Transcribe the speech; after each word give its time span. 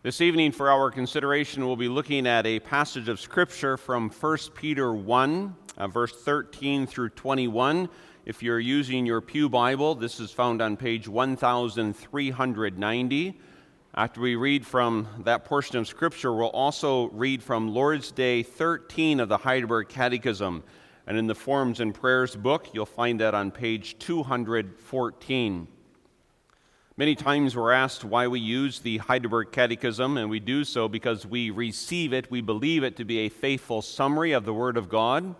This 0.00 0.20
evening, 0.20 0.52
for 0.52 0.70
our 0.70 0.92
consideration, 0.92 1.66
we'll 1.66 1.74
be 1.74 1.88
looking 1.88 2.28
at 2.28 2.46
a 2.46 2.60
passage 2.60 3.08
of 3.08 3.18
Scripture 3.18 3.76
from 3.76 4.10
1 4.10 4.38
Peter 4.54 4.94
1, 4.94 5.56
uh, 5.76 5.88
verse 5.88 6.12
13 6.22 6.86
through 6.86 7.08
21. 7.08 7.88
If 8.24 8.40
you're 8.40 8.60
using 8.60 9.06
your 9.06 9.20
Pew 9.20 9.48
Bible, 9.48 9.96
this 9.96 10.20
is 10.20 10.30
found 10.30 10.62
on 10.62 10.76
page 10.76 11.08
1390. 11.08 13.40
After 13.96 14.20
we 14.20 14.36
read 14.36 14.64
from 14.64 15.08
that 15.24 15.44
portion 15.44 15.78
of 15.78 15.88
Scripture, 15.88 16.32
we'll 16.32 16.50
also 16.50 17.08
read 17.08 17.42
from 17.42 17.74
Lord's 17.74 18.12
Day 18.12 18.44
13 18.44 19.18
of 19.18 19.28
the 19.28 19.38
Heidelberg 19.38 19.88
Catechism. 19.88 20.62
And 21.08 21.18
in 21.18 21.26
the 21.26 21.34
Forms 21.34 21.80
and 21.80 21.92
Prayers 21.92 22.36
book, 22.36 22.68
you'll 22.72 22.86
find 22.86 23.18
that 23.18 23.34
on 23.34 23.50
page 23.50 23.98
214. 23.98 25.66
Many 26.98 27.14
times 27.14 27.54
we're 27.54 27.70
asked 27.70 28.02
why 28.02 28.26
we 28.26 28.40
use 28.40 28.80
the 28.80 28.98
Heidelberg 28.98 29.52
Catechism, 29.52 30.16
and 30.16 30.28
we 30.28 30.40
do 30.40 30.64
so 30.64 30.88
because 30.88 31.24
we 31.24 31.50
receive 31.50 32.12
it, 32.12 32.28
we 32.28 32.40
believe 32.40 32.82
it 32.82 32.96
to 32.96 33.04
be 33.04 33.20
a 33.20 33.28
faithful 33.28 33.82
summary 33.82 34.32
of 34.32 34.44
the 34.44 34.52
Word 34.52 34.76
of 34.76 34.88
God. 34.88 35.36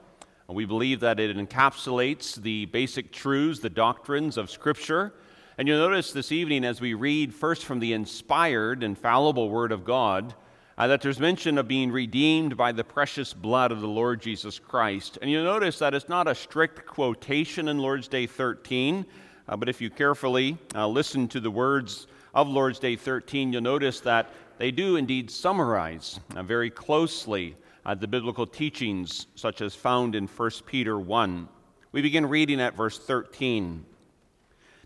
We 0.46 0.66
believe 0.66 1.00
that 1.00 1.18
it 1.18 1.36
encapsulates 1.36 2.36
the 2.36 2.66
basic 2.66 3.10
truths, 3.10 3.58
the 3.58 3.70
doctrines 3.70 4.36
of 4.36 4.52
Scripture. 4.52 5.14
And 5.58 5.66
you'll 5.66 5.80
notice 5.80 6.12
this 6.12 6.30
evening 6.30 6.64
as 6.64 6.80
we 6.80 6.94
read 6.94 7.34
first 7.34 7.64
from 7.64 7.80
the 7.80 7.92
inspired, 7.92 8.84
infallible 8.84 9.50
Word 9.50 9.72
of 9.72 9.84
God, 9.84 10.36
uh, 10.78 10.86
that 10.86 11.00
there's 11.00 11.18
mention 11.18 11.58
of 11.58 11.66
being 11.66 11.90
redeemed 11.90 12.56
by 12.56 12.70
the 12.70 12.84
precious 12.84 13.34
blood 13.34 13.72
of 13.72 13.80
the 13.80 13.88
Lord 13.88 14.22
Jesus 14.22 14.60
Christ. 14.60 15.18
And 15.20 15.28
you'll 15.28 15.42
notice 15.42 15.80
that 15.80 15.92
it's 15.92 16.08
not 16.08 16.28
a 16.28 16.36
strict 16.36 16.86
quotation 16.86 17.66
in 17.66 17.80
Lord's 17.80 18.06
Day 18.06 18.28
13. 18.28 19.04
Uh, 19.48 19.56
but 19.56 19.68
if 19.68 19.80
you 19.80 19.90
carefully 19.90 20.58
uh, 20.74 20.86
listen 20.86 21.26
to 21.28 21.40
the 21.40 21.50
words 21.50 22.06
of 22.34 22.48
Lord's 22.48 22.78
Day 22.78 22.96
13, 22.96 23.52
you'll 23.52 23.62
notice 23.62 24.00
that 24.00 24.30
they 24.58 24.70
do 24.70 24.96
indeed 24.96 25.30
summarize 25.30 26.20
uh, 26.36 26.42
very 26.42 26.70
closely 26.70 27.56
uh, 27.86 27.94
the 27.94 28.06
biblical 28.06 28.46
teachings, 28.46 29.26
such 29.34 29.62
as 29.62 29.74
found 29.74 30.14
in 30.14 30.26
1 30.26 30.50
Peter 30.66 30.98
1. 30.98 31.48
We 31.92 32.02
begin 32.02 32.26
reading 32.26 32.60
at 32.60 32.76
verse 32.76 32.98
13. 32.98 33.84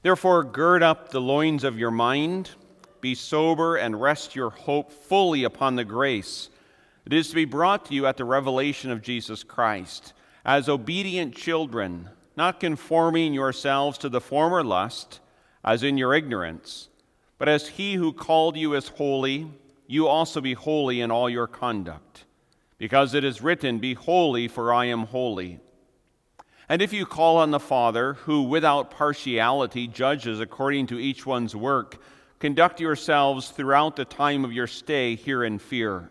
Therefore, 0.03 0.45
gird 0.45 0.83
up 0.83 1.11
the 1.11 1.21
loins 1.21 1.65
of 1.65 1.79
your 1.79 1.91
mind, 1.91 2.51
be 3.01 3.15
sober, 3.15 3.77
and 3.77 4.01
rest 4.01 4.37
your 4.37 4.51
hope 4.51 4.93
fully 4.93 5.43
upon 5.45 5.75
the 5.75 5.85
grace 5.85 6.49
that 7.05 7.13
is 7.13 7.29
to 7.29 7.35
be 7.35 7.45
brought 7.45 7.87
to 7.87 7.95
you 7.95 8.07
at 8.07 8.17
the 8.17 8.25
revelation 8.25 8.91
of 8.91 9.03
Jesus 9.03 9.43
Christ. 9.43 10.13
As 10.45 10.69
obedient 10.69 11.35
children, 11.35 12.09
not 12.37 12.61
conforming 12.61 13.35
yourselves 13.35 13.99
to 13.99 14.09
the 14.09 14.21
former 14.21 14.65
lust, 14.65 15.21
as 15.65 15.83
in 15.83 15.97
your 15.97 16.15
ignorance, 16.15 16.89
but 17.39 17.49
as 17.49 17.69
he 17.69 17.95
who 17.95 18.13
called 18.13 18.57
you 18.57 18.75
is 18.75 18.89
holy, 18.89 19.51
you 19.87 20.07
also 20.07 20.41
be 20.41 20.55
holy 20.55 21.01
in 21.01 21.11
all 21.11 21.29
your 21.29 21.47
conduct. 21.47 22.25
Because 22.79 23.15
it 23.15 23.25
is 23.25 23.43
written, 23.43 23.79
Be 23.79 23.95
holy, 23.95 24.49
for 24.49 24.73
I 24.73 24.87
am 24.87 25.05
holy. 25.05 25.61
And 26.69 26.81
if 26.81 26.93
you 26.93 27.05
call 27.05 27.37
on 27.37 27.51
the 27.51 27.61
Father, 27.61 28.15
who 28.15 28.43
without 28.43 28.91
partiality 28.91 29.87
judges 29.87 30.41
according 30.41 30.87
to 30.89 30.99
each 30.99 31.27
one's 31.27 31.55
work, 31.55 32.01
conduct 32.39 32.81
yourselves 32.81 33.51
throughout 33.51 33.97
the 33.97 34.05
time 34.05 34.45
of 34.45 34.53
your 34.53 34.67
stay 34.67 35.15
here 35.15 35.45
in 35.45 35.59
fear 35.59 36.11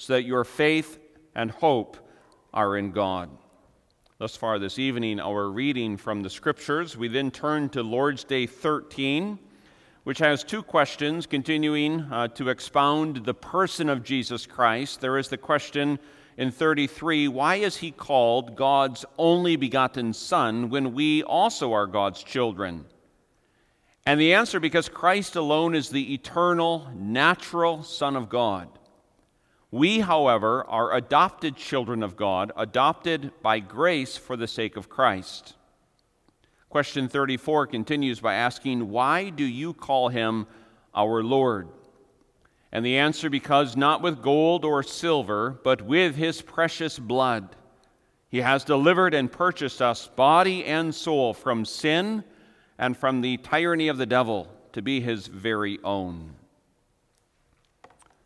so 0.00 0.14
that 0.14 0.24
your 0.24 0.44
faith 0.44 0.98
and 1.34 1.50
hope 1.50 1.98
are 2.54 2.78
in 2.78 2.90
God. 2.90 3.28
Thus 4.16 4.34
far 4.34 4.58
this 4.58 4.78
evening, 4.78 5.20
our 5.20 5.50
reading 5.50 5.98
from 5.98 6.22
the 6.22 6.30
Scriptures. 6.30 6.96
We 6.96 7.08
then 7.08 7.30
turn 7.30 7.68
to 7.70 7.82
Lord's 7.82 8.24
Day 8.24 8.46
13, 8.46 9.38
which 10.04 10.18
has 10.20 10.42
two 10.42 10.62
questions 10.62 11.26
continuing 11.26 12.00
uh, 12.00 12.28
to 12.28 12.48
expound 12.48 13.26
the 13.26 13.34
person 13.34 13.90
of 13.90 14.02
Jesus 14.02 14.46
Christ. 14.46 15.02
There 15.02 15.18
is 15.18 15.28
the 15.28 15.36
question 15.36 15.98
in 16.38 16.50
33 16.50 17.28
why 17.28 17.56
is 17.56 17.76
he 17.76 17.90
called 17.90 18.56
God's 18.56 19.04
only 19.18 19.56
begotten 19.56 20.14
Son 20.14 20.70
when 20.70 20.94
we 20.94 21.22
also 21.24 21.74
are 21.74 21.86
God's 21.86 22.22
children? 22.22 22.86
And 24.06 24.18
the 24.18 24.32
answer 24.32 24.60
because 24.60 24.88
Christ 24.88 25.36
alone 25.36 25.74
is 25.74 25.90
the 25.90 26.14
eternal, 26.14 26.88
natural 26.96 27.82
Son 27.82 28.16
of 28.16 28.30
God. 28.30 28.70
We, 29.70 30.00
however, 30.00 30.64
are 30.68 30.94
adopted 30.94 31.56
children 31.56 32.02
of 32.02 32.16
God, 32.16 32.50
adopted 32.56 33.30
by 33.40 33.60
grace 33.60 34.16
for 34.16 34.36
the 34.36 34.48
sake 34.48 34.76
of 34.76 34.88
Christ. 34.88 35.54
Question 36.68 37.08
34 37.08 37.68
continues 37.68 38.20
by 38.20 38.34
asking, 38.34 38.90
Why 38.90 39.30
do 39.30 39.44
you 39.44 39.72
call 39.72 40.08
him 40.08 40.46
our 40.94 41.22
Lord? 41.22 41.68
And 42.72 42.84
the 42.84 42.98
answer, 42.98 43.30
because 43.30 43.76
not 43.76 44.02
with 44.02 44.22
gold 44.22 44.64
or 44.64 44.82
silver, 44.82 45.60
but 45.62 45.82
with 45.82 46.16
his 46.16 46.42
precious 46.42 46.98
blood, 46.98 47.56
he 48.28 48.38
has 48.38 48.64
delivered 48.64 49.14
and 49.14 49.30
purchased 49.30 49.82
us, 49.82 50.06
body 50.06 50.64
and 50.64 50.94
soul, 50.94 51.34
from 51.34 51.64
sin 51.64 52.22
and 52.78 52.96
from 52.96 53.20
the 53.20 53.36
tyranny 53.38 53.88
of 53.88 53.98
the 53.98 54.06
devil, 54.06 54.48
to 54.72 54.82
be 54.82 55.00
his 55.00 55.26
very 55.26 55.80
own 55.82 56.36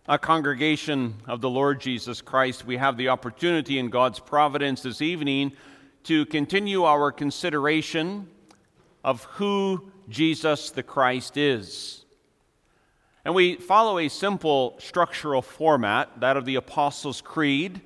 a 0.06 0.18
congregation 0.18 1.14
of 1.26 1.40
the 1.40 1.48
Lord 1.48 1.80
Jesus 1.80 2.20
Christ, 2.20 2.66
we 2.66 2.76
have 2.76 2.98
the 2.98 3.08
opportunity 3.08 3.78
in 3.78 3.88
God's 3.88 4.20
providence 4.20 4.82
this 4.82 5.00
evening 5.00 5.52
to 6.02 6.26
continue 6.26 6.84
our 6.84 7.10
consideration 7.10 8.28
of 9.02 9.24
who 9.24 9.90
Jesus 10.10 10.70
the 10.70 10.82
Christ 10.82 11.38
is. 11.38 12.04
And 13.24 13.34
we 13.34 13.56
follow 13.56 13.98
a 13.98 14.10
simple 14.10 14.76
structural 14.78 15.40
format, 15.40 16.20
that 16.20 16.36
of 16.36 16.44
the 16.44 16.56
Apostles' 16.56 17.22
Creed. 17.22 17.80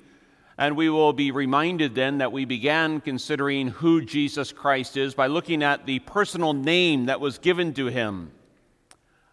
And 0.57 0.75
we 0.75 0.89
will 0.89 1.13
be 1.13 1.31
reminded 1.31 1.95
then 1.95 2.17
that 2.17 2.33
we 2.33 2.43
began 2.43 2.99
considering 2.99 3.69
who 3.69 4.03
Jesus 4.03 4.51
Christ 4.51 4.97
is 4.97 5.13
by 5.13 5.27
looking 5.27 5.63
at 5.63 5.85
the 5.85 5.99
personal 5.99 6.51
name 6.51 7.05
that 7.05 7.21
was 7.21 7.37
given 7.37 7.73
to 7.75 7.85
him 7.85 8.33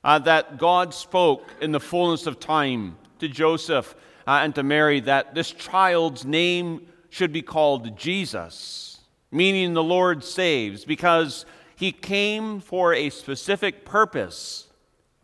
uh, 0.06 0.20
that 0.20 0.56
God 0.56 0.94
spoke 0.94 1.52
in 1.60 1.72
the 1.72 1.80
fullness 1.80 2.28
of 2.28 2.38
time 2.38 2.96
to 3.18 3.26
Joseph 3.26 3.96
uh, 4.24 4.38
and 4.44 4.54
to 4.54 4.62
Mary 4.62 5.00
that 5.00 5.34
this 5.34 5.50
child's 5.50 6.24
name 6.24 6.86
should 7.10 7.32
be 7.32 7.42
called 7.42 7.98
Jesus, 7.98 9.00
meaning 9.32 9.74
the 9.74 9.82
Lord 9.82 10.22
saves, 10.22 10.84
because 10.84 11.44
he 11.74 11.90
came 11.90 12.60
for 12.60 12.94
a 12.94 13.10
specific 13.10 13.84
purpose 13.84 14.68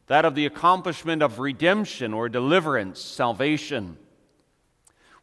that 0.09 0.25
of 0.25 0.35
the 0.35 0.47
accomplishment 0.47 1.23
of 1.23 1.39
redemption 1.39 2.13
or 2.13 2.29
deliverance, 2.29 3.01
salvation. 3.01 3.97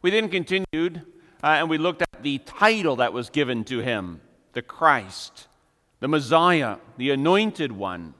We 0.00 0.10
then 0.10 0.30
continued 0.30 1.02
uh, 1.42 1.46
and 1.46 1.68
we 1.68 1.76
looked 1.76 2.00
at 2.00 2.22
the 2.22 2.38
title 2.38 2.96
that 2.96 3.12
was 3.12 3.28
given 3.28 3.64
to 3.64 3.80
him 3.80 4.22
the 4.54 4.62
Christ, 4.62 5.48
the 6.00 6.08
Messiah, 6.08 6.78
the 6.96 7.10
Anointed 7.10 7.72
One 7.72 8.14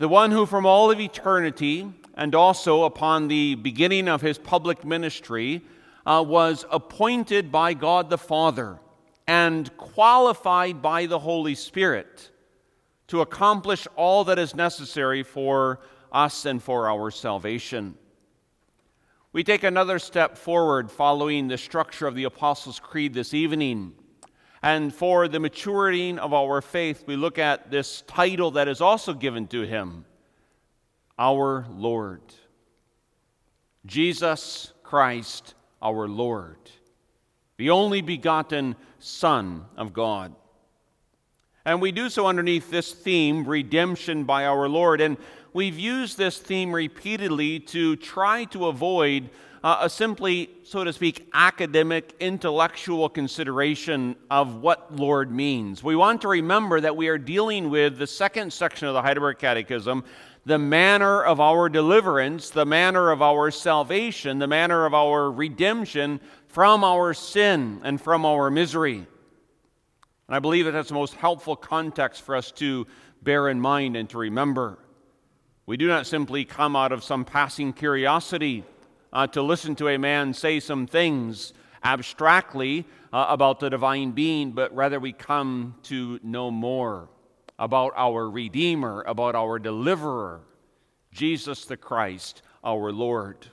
the 0.00 0.08
one 0.08 0.30
who 0.30 0.46
from 0.46 0.64
all 0.64 0.90
of 0.90 0.98
eternity 0.98 1.86
and 2.14 2.34
also 2.34 2.84
upon 2.84 3.28
the 3.28 3.54
beginning 3.56 4.08
of 4.08 4.22
his 4.22 4.38
public 4.38 4.82
ministry 4.82 5.60
uh, 6.06 6.24
was 6.26 6.64
appointed 6.70 7.52
by 7.52 7.74
God 7.74 8.08
the 8.08 8.16
Father 8.16 8.78
and 9.26 9.76
qualified 9.76 10.80
by 10.80 11.04
the 11.04 11.18
Holy 11.18 11.54
Spirit 11.54 12.30
to 13.08 13.20
accomplish 13.20 13.86
all 13.94 14.24
that 14.24 14.38
is 14.38 14.54
necessary 14.54 15.22
for 15.22 15.80
us 16.10 16.46
and 16.46 16.62
for 16.62 16.88
our 16.88 17.10
salvation. 17.10 17.94
We 19.34 19.44
take 19.44 19.64
another 19.64 19.98
step 19.98 20.38
forward 20.38 20.90
following 20.90 21.48
the 21.48 21.58
structure 21.58 22.06
of 22.06 22.14
the 22.14 22.24
Apostles' 22.24 22.80
Creed 22.80 23.12
this 23.12 23.34
evening 23.34 23.92
and 24.62 24.94
for 24.94 25.26
the 25.26 25.40
maturing 25.40 26.18
of 26.18 26.34
our 26.34 26.60
faith, 26.60 27.04
we 27.06 27.16
look 27.16 27.38
at 27.38 27.70
this 27.70 28.02
title 28.02 28.52
that 28.52 28.68
is 28.68 28.80
also 28.80 29.14
given 29.14 29.46
to 29.48 29.62
him 29.62 30.04
Our 31.18 31.66
Lord. 31.70 32.22
Jesus 33.86 34.72
Christ, 34.82 35.54
our 35.80 36.06
Lord, 36.06 36.58
the 37.56 37.70
only 37.70 38.02
begotten 38.02 38.76
Son 38.98 39.64
of 39.76 39.94
God. 39.94 40.34
And 41.64 41.80
we 41.80 41.92
do 41.92 42.08
so 42.08 42.26
underneath 42.26 42.70
this 42.70 42.92
theme, 42.92 43.46
redemption 43.46 44.24
by 44.24 44.46
our 44.46 44.68
Lord. 44.68 45.00
And 45.00 45.16
we've 45.52 45.78
used 45.78 46.18
this 46.18 46.38
theme 46.38 46.72
repeatedly 46.72 47.60
to 47.60 47.96
try 47.96 48.44
to 48.46 48.66
avoid 48.66 49.30
uh, 49.62 49.78
a 49.82 49.90
simply, 49.90 50.48
so 50.62 50.84
to 50.84 50.92
speak, 50.92 51.28
academic, 51.34 52.14
intellectual 52.18 53.08
consideration 53.08 54.16
of 54.30 54.56
what 54.56 54.94
Lord 54.94 55.30
means. 55.30 55.82
We 55.82 55.96
want 55.96 56.22
to 56.22 56.28
remember 56.28 56.80
that 56.80 56.96
we 56.96 57.08
are 57.08 57.18
dealing 57.18 57.68
with 57.68 57.98
the 57.98 58.06
second 58.06 58.52
section 58.52 58.88
of 58.88 58.94
the 58.94 59.02
Heidelberg 59.02 59.38
Catechism, 59.38 60.04
the 60.46 60.58
manner 60.58 61.22
of 61.22 61.40
our 61.40 61.68
deliverance, 61.68 62.50
the 62.50 62.64
manner 62.64 63.10
of 63.10 63.20
our 63.20 63.50
salvation, 63.50 64.38
the 64.38 64.46
manner 64.46 64.86
of 64.86 64.94
our 64.94 65.30
redemption 65.30 66.20
from 66.48 66.82
our 66.82 67.12
sin 67.12 67.80
and 67.84 68.00
from 68.00 68.24
our 68.24 68.50
misery. 68.50 68.96
And 68.96 70.36
I 70.36 70.38
believe 70.38 70.64
that 70.64 70.72
that's 70.72 70.88
the 70.88 70.94
most 70.94 71.14
helpful 71.14 71.56
context 71.56 72.22
for 72.22 72.34
us 72.34 72.50
to 72.52 72.86
bear 73.22 73.48
in 73.48 73.60
mind 73.60 73.96
and 73.96 74.08
to 74.10 74.18
remember. 74.18 74.78
We 75.66 75.76
do 75.76 75.86
not 75.86 76.06
simply 76.06 76.46
come 76.46 76.74
out 76.74 76.92
of 76.92 77.04
some 77.04 77.26
passing 77.26 77.74
curiosity 77.74 78.64
uh, 79.12 79.26
to 79.28 79.42
listen 79.42 79.74
to 79.76 79.88
a 79.88 79.98
man 79.98 80.34
say 80.34 80.60
some 80.60 80.86
things 80.86 81.52
abstractly 81.82 82.86
uh, 83.12 83.26
about 83.28 83.60
the 83.60 83.70
divine 83.70 84.12
being, 84.12 84.52
but 84.52 84.74
rather 84.74 85.00
we 85.00 85.12
come 85.12 85.74
to 85.84 86.20
know 86.22 86.50
more 86.50 87.08
about 87.58 87.92
our 87.96 88.28
Redeemer, 88.28 89.02
about 89.06 89.34
our 89.34 89.58
Deliverer, 89.58 90.40
Jesus 91.12 91.64
the 91.64 91.76
Christ, 91.76 92.42
our 92.64 92.92
Lord. 92.92 93.46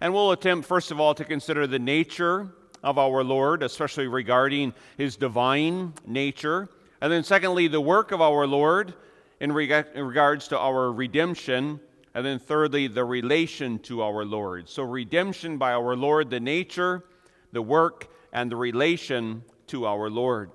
And 0.00 0.12
we'll 0.12 0.32
attempt, 0.32 0.68
first 0.68 0.90
of 0.90 1.00
all, 1.00 1.14
to 1.14 1.24
consider 1.24 1.66
the 1.66 1.78
nature 1.78 2.54
of 2.82 2.98
our 2.98 3.24
Lord, 3.24 3.62
especially 3.62 4.06
regarding 4.06 4.74
his 4.98 5.16
divine 5.16 5.94
nature. 6.06 6.68
And 7.00 7.10
then, 7.10 7.24
secondly, 7.24 7.68
the 7.68 7.80
work 7.80 8.12
of 8.12 8.20
our 8.20 8.46
Lord 8.46 8.94
in, 9.40 9.52
reg- 9.52 9.86
in 9.94 10.04
regards 10.04 10.48
to 10.48 10.58
our 10.58 10.92
redemption. 10.92 11.80
And 12.14 12.24
then, 12.24 12.38
thirdly, 12.38 12.86
the 12.86 13.04
relation 13.04 13.80
to 13.80 14.02
our 14.02 14.24
Lord. 14.24 14.68
So, 14.68 14.84
redemption 14.84 15.58
by 15.58 15.72
our 15.72 15.96
Lord, 15.96 16.30
the 16.30 16.40
nature, 16.40 17.04
the 17.52 17.62
work, 17.62 18.08
and 18.32 18.50
the 18.50 18.56
relation 18.56 19.44
to 19.68 19.86
our 19.86 20.08
Lord. 20.08 20.50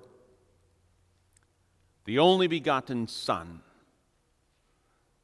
The 2.06 2.18
only 2.18 2.46
begotten 2.46 3.08
Son. 3.08 3.60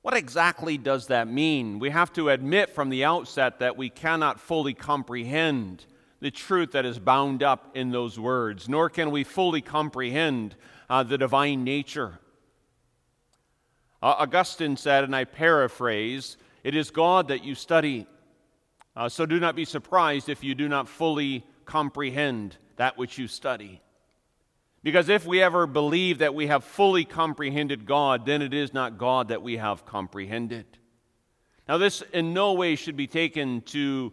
What 0.02 0.16
exactly 0.16 0.78
does 0.78 1.08
that 1.08 1.26
mean? 1.26 1.80
We 1.80 1.90
have 1.90 2.12
to 2.12 2.28
admit 2.28 2.70
from 2.70 2.90
the 2.90 3.04
outset 3.04 3.58
that 3.58 3.76
we 3.76 3.88
cannot 3.88 4.38
fully 4.38 4.72
comprehend 4.72 5.84
the 6.20 6.30
truth 6.30 6.72
that 6.72 6.86
is 6.86 6.98
bound 6.98 7.42
up 7.42 7.70
in 7.74 7.90
those 7.90 8.18
words, 8.18 8.68
nor 8.68 8.88
can 8.88 9.10
we 9.10 9.24
fully 9.24 9.60
comprehend 9.60 10.54
uh, 10.88 11.02
the 11.02 11.18
divine 11.18 11.64
nature. 11.64 12.20
Uh, 14.06 14.14
Augustine 14.20 14.76
said, 14.76 15.02
and 15.02 15.16
I 15.16 15.24
paraphrase, 15.24 16.36
it 16.62 16.76
is 16.76 16.92
God 16.92 17.26
that 17.26 17.42
you 17.42 17.56
study. 17.56 18.06
Uh, 18.94 19.08
so 19.08 19.26
do 19.26 19.40
not 19.40 19.56
be 19.56 19.64
surprised 19.64 20.28
if 20.28 20.44
you 20.44 20.54
do 20.54 20.68
not 20.68 20.88
fully 20.88 21.44
comprehend 21.64 22.56
that 22.76 22.96
which 22.96 23.18
you 23.18 23.26
study. 23.26 23.82
Because 24.84 25.08
if 25.08 25.26
we 25.26 25.42
ever 25.42 25.66
believe 25.66 26.18
that 26.18 26.36
we 26.36 26.46
have 26.46 26.62
fully 26.62 27.04
comprehended 27.04 27.84
God, 27.84 28.26
then 28.26 28.42
it 28.42 28.54
is 28.54 28.72
not 28.72 28.96
God 28.96 29.26
that 29.26 29.42
we 29.42 29.56
have 29.56 29.84
comprehended. 29.84 30.66
Now, 31.66 31.76
this 31.76 32.00
in 32.12 32.32
no 32.32 32.52
way 32.52 32.76
should 32.76 32.96
be 32.96 33.08
taken 33.08 33.62
to 33.62 34.12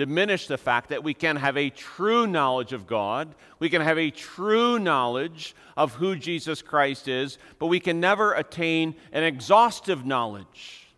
diminish 0.00 0.46
the 0.46 0.56
fact 0.56 0.88
that 0.88 1.04
we 1.04 1.12
can 1.12 1.36
have 1.36 1.58
a 1.58 1.68
true 1.68 2.26
knowledge 2.26 2.72
of 2.72 2.86
God, 2.86 3.34
we 3.58 3.68
can 3.68 3.82
have 3.82 3.98
a 3.98 4.10
true 4.10 4.78
knowledge 4.78 5.54
of 5.76 5.94
who 5.96 6.16
Jesus 6.16 6.62
Christ 6.62 7.06
is, 7.06 7.36
but 7.58 7.66
we 7.66 7.80
can 7.80 8.00
never 8.00 8.32
attain 8.32 8.94
an 9.12 9.24
exhaustive 9.24 10.06
knowledge. 10.06 10.88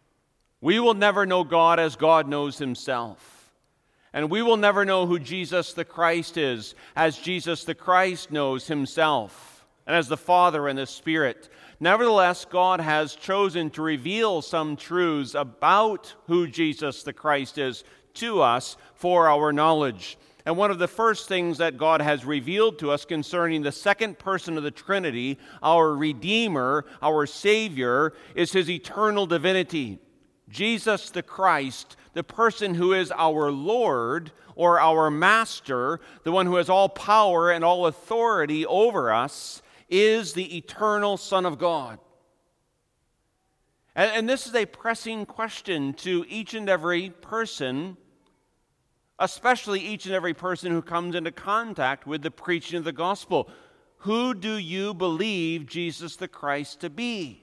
We 0.61 0.79
will 0.79 0.95
never 0.95 1.27
know 1.27 1.43
God 1.43 1.81
as 1.81 1.97
God 1.97 2.29
knows 2.29 2.59
Himself. 2.59 3.53
And 4.13 4.31
we 4.31 4.41
will 4.41 4.57
never 4.57 4.85
know 4.85 5.07
who 5.07 5.19
Jesus 5.19 5.73
the 5.73 5.85
Christ 5.85 6.37
is 6.37 6.77
as 6.95 7.19
Jesus 7.19 7.65
the 7.65 7.75
Christ 7.75 8.31
knows 8.31 8.69
Himself, 8.69 9.67
and 9.85 9.97
as 9.97 10.07
the 10.07 10.17
Father 10.17 10.69
and 10.69 10.79
the 10.79 10.87
Spirit. 10.87 11.49
Nevertheless, 11.81 12.45
God 12.45 12.81
has 12.81 13.17
chosen 13.17 13.69
to 13.71 13.83
reveal 13.83 14.43
some 14.43 14.77
truths 14.77 15.35
about 15.35 16.15
who 16.29 16.47
Jesus 16.47 17.03
the 17.03 17.13
Christ 17.13 17.59
is 17.59 17.83
to 18.14 18.43
us 18.43 18.76
for 18.94 19.29
our 19.29 19.53
knowledge. 19.53 20.17
And 20.44 20.56
one 20.56 20.70
of 20.70 20.79
the 20.79 20.88
first 20.88 21.29
things 21.29 21.59
that 21.59 21.76
God 21.76 22.00
has 22.00 22.25
revealed 22.25 22.79
to 22.81 22.91
us 22.91 23.05
concerning 23.05 23.62
the 23.62 23.70
second 23.70 24.19
person 24.19 24.56
of 24.56 24.64
the 24.64 24.73
Trinity, 24.73 25.38
our 25.62 25.94
Redeemer, 25.94 26.85
our 27.00 27.26
Savior, 27.26 28.12
is 28.35 28.53
his 28.53 28.69
eternal 28.69 29.26
divinity. 29.26 30.00
Jesus 30.49 31.11
the 31.11 31.23
Christ, 31.23 31.97
the 32.12 32.25
person 32.25 32.75
who 32.75 32.93
is 32.93 33.12
our 33.12 33.53
Lord 33.53 34.32
or 34.56 34.81
our 34.81 35.11
Master, 35.11 36.00
the 36.25 36.32
one 36.32 36.47
who 36.47 36.56
has 36.56 36.69
all 36.69 36.88
power 36.88 37.50
and 37.50 37.65
all 37.65 37.87
authority 37.87 38.67
over 38.67 39.12
us, 39.12 39.62
is 39.88 40.32
the 40.32 40.56
eternal 40.56 41.17
Son 41.17 41.47
of 41.47 41.58
God. 41.58 41.99
And, 43.94 44.11
and 44.12 44.29
this 44.29 44.47
is 44.47 44.55
a 44.55 44.67
pressing 44.67 45.25
question 45.25 45.94
to 45.94 46.25
each 46.29 46.55
and 46.55 46.69
every 46.69 47.11
person 47.11 47.97
especially 49.19 49.81
each 49.81 50.06
and 50.06 50.14
every 50.14 50.35
person 50.35 50.73
who 50.73 50.82
comes 50.82 51.14
into 51.14 51.32
contact 51.32 52.06
with 52.06 52.23
the 52.23 52.31
preaching 52.31 52.79
of 52.79 52.85
the 52.85 52.93
gospel. 52.93 53.49
Who 53.99 54.35
do 54.35 54.56
you 54.56 54.94
believe 54.94 55.67
Jesus 55.67 56.17
the 56.17 56.29
Christ 56.29 56.81
to 56.81 56.91
be? 56.91 57.43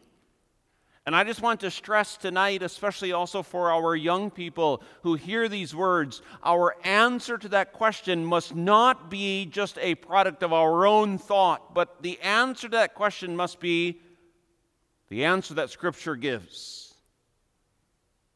And 1.06 1.16
I 1.16 1.24
just 1.24 1.42
want 1.42 1.62
to 1.62 1.71
stress 1.71 2.18
tonight, 2.18 2.62
especially 2.62 3.13
also 3.13 3.42
for 3.42 3.71
our 3.71 3.95
young 3.95 4.30
people 4.30 4.83
who 5.01 5.16
hear 5.16 5.48
these 5.48 5.74
words, 5.74 6.21
our 6.44 6.75
answer 6.83 7.38
to 7.38 7.50
that 7.50 7.74
question 7.74 8.24
must 8.24 8.54
not 8.54 9.10
be 9.10 9.45
just 9.45 9.80
a 9.80 9.95
product 9.95 10.44
of 10.44 10.54
our 10.54 10.86
own 10.86 11.18
thought, 11.18 11.74
but 11.74 12.04
the 12.04 12.19
answer 12.19 12.68
to 12.68 12.77
that 12.77 12.94
question 12.94 13.36
must 13.36 13.60
be 13.60 14.01
the 15.07 15.25
answer 15.25 15.56
that 15.56 15.72
Scripture 15.72 16.15
gives. 16.15 16.88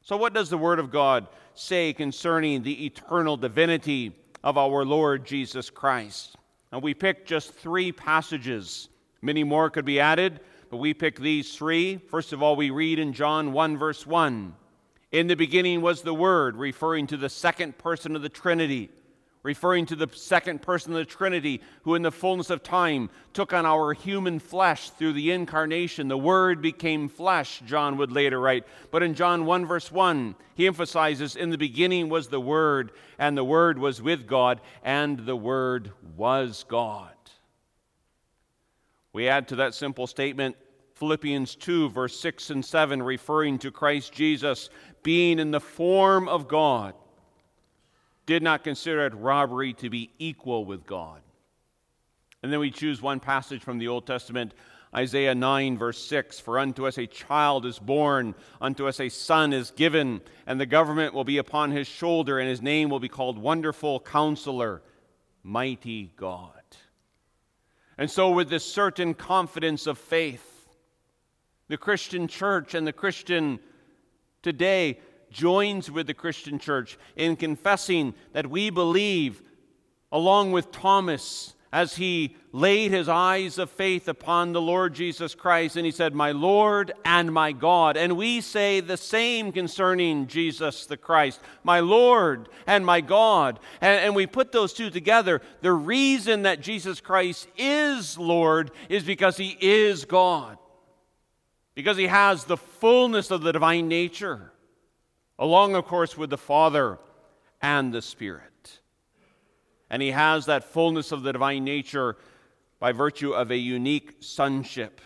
So, 0.03 0.17
what 0.17 0.33
does 0.33 0.49
the 0.49 0.57
Word 0.57 0.79
of 0.79 0.91
God 0.91 1.27
say 1.55 1.93
concerning 1.93 2.63
the 2.63 2.85
eternal 2.85 3.37
divinity 3.37 4.13
of 4.43 4.57
our 4.57 4.83
Lord 4.83 5.25
Jesus 5.25 5.69
Christ. 5.69 6.35
And 6.71 6.81
we 6.81 6.93
picked 6.93 7.27
just 7.27 7.53
three 7.53 7.91
passages. 7.91 8.89
Many 9.21 9.43
more 9.43 9.69
could 9.69 9.85
be 9.85 9.99
added, 9.99 10.41
but 10.69 10.77
we 10.77 10.93
pick 10.93 11.19
these 11.19 11.55
three. 11.55 11.97
First 11.97 12.33
of 12.33 12.43
all, 12.43 12.55
we 12.55 12.71
read 12.71 12.99
in 12.99 13.13
John 13.13 13.53
1, 13.53 13.77
verse 13.77 14.05
1 14.05 14.53
In 15.11 15.27
the 15.27 15.35
beginning 15.35 15.81
was 15.81 16.01
the 16.01 16.13
Word, 16.13 16.57
referring 16.57 17.07
to 17.07 17.17
the 17.17 17.29
second 17.29 17.77
person 17.77 18.15
of 18.15 18.21
the 18.21 18.29
Trinity 18.29 18.89
referring 19.43 19.85
to 19.85 19.95
the 19.95 20.07
second 20.13 20.61
person 20.61 20.93
of 20.93 20.97
the 20.97 21.05
Trinity, 21.05 21.61
who 21.83 21.95
in 21.95 22.01
the 22.01 22.11
fullness 22.11 22.49
of 22.49 22.63
time 22.63 23.09
took 23.33 23.53
on 23.53 23.65
our 23.65 23.93
human 23.93 24.39
flesh 24.39 24.89
through 24.91 25.13
the 25.13 25.31
incarnation. 25.31 26.07
The 26.07 26.17
Word 26.17 26.61
became 26.61 27.09
flesh, 27.09 27.61
John 27.65 27.97
would 27.97 28.11
later 28.11 28.39
write. 28.39 28.65
But 28.89 29.03
in 29.03 29.13
John 29.13 29.45
1, 29.45 29.65
verse 29.65 29.91
1, 29.91 30.35
he 30.55 30.65
emphasizes, 30.65 31.35
In 31.35 31.49
the 31.49 31.57
beginning 31.57 32.07
was 32.07 32.29
the 32.29 32.39
Word, 32.39 32.93
and 33.19 33.37
the 33.37 33.43
Word 33.43 33.77
was 33.77 34.01
with 34.01 34.25
God, 34.25 34.61
and 34.81 35.19
the 35.19 35.35
Word 35.35 35.91
was 36.15 36.63
God. 36.69 37.11
We 39.11 39.27
add 39.27 39.49
to 39.49 39.57
that 39.57 39.75
simple 39.75 40.07
statement 40.07 40.55
Philippians 40.95 41.55
2, 41.55 41.89
verse 41.89 42.17
6 42.19 42.51
and 42.51 42.63
7, 42.63 43.03
referring 43.03 43.59
to 43.59 43.71
Christ 43.71 44.13
Jesus 44.13 44.69
being 45.01 45.37
in 45.37 45.51
the 45.51 45.59
form 45.59 46.29
of 46.29 46.47
God 46.47 46.93
did 48.25 48.43
not 48.43 48.63
consider 48.63 49.05
it 49.05 49.13
robbery 49.15 49.73
to 49.73 49.89
be 49.89 50.11
equal 50.17 50.65
with 50.65 50.85
God. 50.85 51.21
And 52.41 52.51
then 52.51 52.59
we 52.59 52.71
choose 52.71 53.01
one 53.01 53.19
passage 53.19 53.61
from 53.61 53.77
the 53.77 53.87
Old 53.87 54.05
Testament, 54.05 54.53
Isaiah 54.95 55.33
9, 55.33 55.77
verse 55.77 55.97
6 56.05 56.39
For 56.39 56.59
unto 56.59 56.85
us 56.85 56.97
a 56.97 57.07
child 57.07 57.65
is 57.65 57.79
born, 57.79 58.35
unto 58.61 58.87
us 58.87 58.99
a 58.99 59.09
son 59.09 59.53
is 59.53 59.71
given, 59.71 60.21
and 60.45 60.59
the 60.59 60.65
government 60.65 61.13
will 61.13 61.23
be 61.23 61.37
upon 61.37 61.71
his 61.71 61.87
shoulder, 61.87 62.39
and 62.39 62.49
his 62.49 62.61
name 62.61 62.89
will 62.89 62.99
be 62.99 63.09
called 63.09 63.37
Wonderful 63.37 64.01
Counselor, 64.01 64.81
Mighty 65.41 66.11
God. 66.15 66.51
And 67.97 68.09
so, 68.09 68.31
with 68.31 68.49
this 68.49 68.65
certain 68.65 69.13
confidence 69.13 69.87
of 69.87 69.97
faith, 69.97 70.67
the 71.69 71.77
Christian 71.77 72.27
church 72.27 72.73
and 72.73 72.85
the 72.85 72.93
Christian 72.93 73.59
today 74.41 74.99
joins 75.33 75.91
with 75.91 76.07
the 76.07 76.13
Christian 76.13 76.59
church 76.59 76.97
in 77.15 77.35
confessing 77.35 78.13
that 78.31 78.49
we 78.49 78.69
believe, 78.69 79.41
along 80.11 80.51
with 80.51 80.71
Thomas 80.71 81.53
as 81.73 81.95
he 81.95 82.35
laid 82.51 82.91
his 82.91 83.09
eyes 83.09 83.57
of 83.57 83.67
faith 83.67 84.07
upon 84.07 84.53
the 84.53 84.61
Lord 84.61 84.93
Jesus 84.93 85.33
Christ 85.33 85.75
and 85.75 85.87
he 85.87 85.91
said, 85.91 86.13
My 86.13 86.31
Lord 86.31 86.93
and 87.03 87.33
my 87.33 87.51
God. 87.51 87.97
And 87.97 88.15
we 88.15 88.41
say 88.41 88.79
the 88.79 88.95
same 88.95 89.51
concerning 89.51 90.27
Jesus 90.27 90.85
the 90.85 90.95
Christ, 90.95 91.41
my 91.63 91.79
Lord 91.79 92.47
and 92.67 92.85
my 92.85 93.01
God. 93.01 93.59
And, 93.81 94.05
and, 94.05 94.15
we 94.15 94.27
put 94.27 94.51
those 94.51 94.71
two 94.71 94.91
together. 94.91 95.41
The 95.61 95.73
reason 95.73 96.43
that 96.43 96.61
Jesus 96.61 97.01
Christ 97.01 97.47
is 97.57 98.19
Lord 98.19 98.69
is 98.87 99.03
because 99.03 99.35
he 99.35 99.57
is 99.59 100.05
God, 100.05 100.59
because 101.73 101.97
he 101.97 102.05
has 102.05 102.43
the 102.43 102.57
fullness 102.57 103.31
of 103.31 103.41
the 103.41 103.51
divine 103.51 103.87
nature, 103.87 104.52
along, 105.37 105.75
of 105.75 105.85
course, 105.85 106.17
with 106.17 106.29
the 106.29 106.37
Father 106.37 106.99
and 107.61 107.93
the 107.93 108.01
Spirit 108.01 108.53
and 109.93 110.01
he 110.01 110.09
has 110.09 110.47
that 110.47 110.63
fullness 110.63 111.11
of 111.11 111.21
the 111.21 111.31
divine 111.31 111.63
nature 111.63 112.17
by 112.79 112.91
virtue 112.91 113.31
of 113.31 113.51
a 113.51 113.57
unique 113.57 114.15
sonship. 114.21 114.99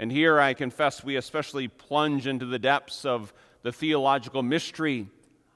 And 0.00 0.10
here 0.10 0.40
I 0.40 0.52
confess 0.52 1.04
we 1.04 1.14
especially 1.14 1.68
plunge 1.68 2.26
into 2.26 2.44
the 2.44 2.58
depths 2.58 3.04
of 3.04 3.32
the 3.62 3.70
theological 3.70 4.42
mystery 4.42 5.06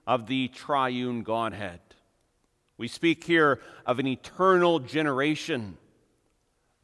of 0.07 0.29
the 0.29 0.47
triune 0.47 1.25
Godhead. 1.25 1.81
We 2.79 2.87
speak 2.87 3.25
here 3.25 3.59
of 3.85 3.99
an 3.99 4.07
eternal 4.07 4.79
generation, 4.79 5.77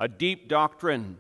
a 0.01 0.09
deep 0.09 0.49
doctrine, 0.49 1.19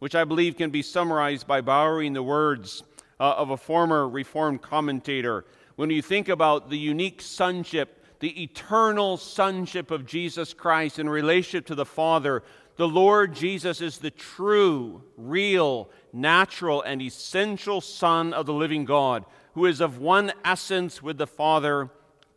which 0.00 0.16
I 0.16 0.24
believe 0.24 0.56
can 0.56 0.70
be 0.70 0.82
summarized 0.82 1.46
by 1.46 1.60
borrowing 1.60 2.12
the 2.12 2.24
words 2.24 2.82
uh, 3.20 3.34
of 3.36 3.50
a 3.50 3.56
former 3.56 4.08
Reformed 4.08 4.62
commentator. 4.62 5.44
When 5.76 5.90
you 5.90 6.02
think 6.02 6.28
about 6.28 6.70
the 6.70 6.78
unique 6.78 7.20
sonship 7.20 8.04
the 8.24 8.42
eternal 8.42 9.18
sonship 9.18 9.90
of 9.90 10.06
Jesus 10.06 10.54
Christ 10.54 10.98
in 10.98 11.10
relationship 11.10 11.66
to 11.66 11.74
the 11.74 11.84
Father, 11.84 12.42
the 12.76 12.88
Lord 12.88 13.34
Jesus 13.34 13.82
is 13.82 13.98
the 13.98 14.10
true, 14.10 15.02
real, 15.18 15.90
natural, 16.10 16.80
and 16.80 17.02
essential 17.02 17.82
Son 17.82 18.32
of 18.32 18.46
the 18.46 18.54
living 18.54 18.86
God, 18.86 19.26
who 19.52 19.66
is 19.66 19.82
of 19.82 19.98
one 19.98 20.32
essence 20.42 21.02
with 21.02 21.18
the 21.18 21.26
Father 21.26 21.90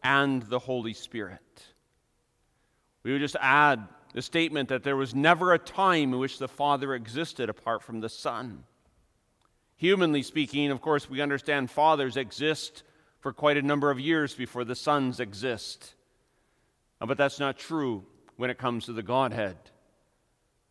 and 0.04 0.44
the 0.44 0.60
Holy 0.60 0.94
Spirit. 0.94 1.40
We 3.04 3.14
would 3.14 3.22
just 3.22 3.38
add 3.40 3.88
the 4.14 4.22
statement 4.22 4.68
that 4.68 4.84
there 4.84 4.98
was 4.98 5.16
never 5.16 5.54
a 5.54 5.60
time 5.60 6.14
in 6.14 6.20
which 6.20 6.38
the 6.38 6.50
Father 6.50 6.94
existed 6.96 7.50
apart 7.50 7.82
from 7.82 8.02
the 8.02 8.10
Son. 8.10 8.66
Humanly 9.78 10.24
speaking, 10.24 10.72
of 10.72 10.82
course, 10.82 11.10
we 11.10 11.22
understand 11.22 11.72
fathers 11.72 12.18
exist 12.18 12.84
for 13.20 13.32
quite 13.32 13.58
a 13.58 13.62
number 13.62 13.92
of 13.92 14.00
years 14.00 14.34
before 14.34 14.64
the 14.64 14.76
sons 14.76 15.20
exist. 15.20 15.94
Uh, 17.00 17.06
but 17.06 17.18
that's 17.18 17.40
not 17.40 17.58
true 17.58 18.04
when 18.38 18.50
it 18.50 18.58
comes 18.58 18.86
to 18.86 18.94
the 18.94 19.04
Godhead. 19.04 19.58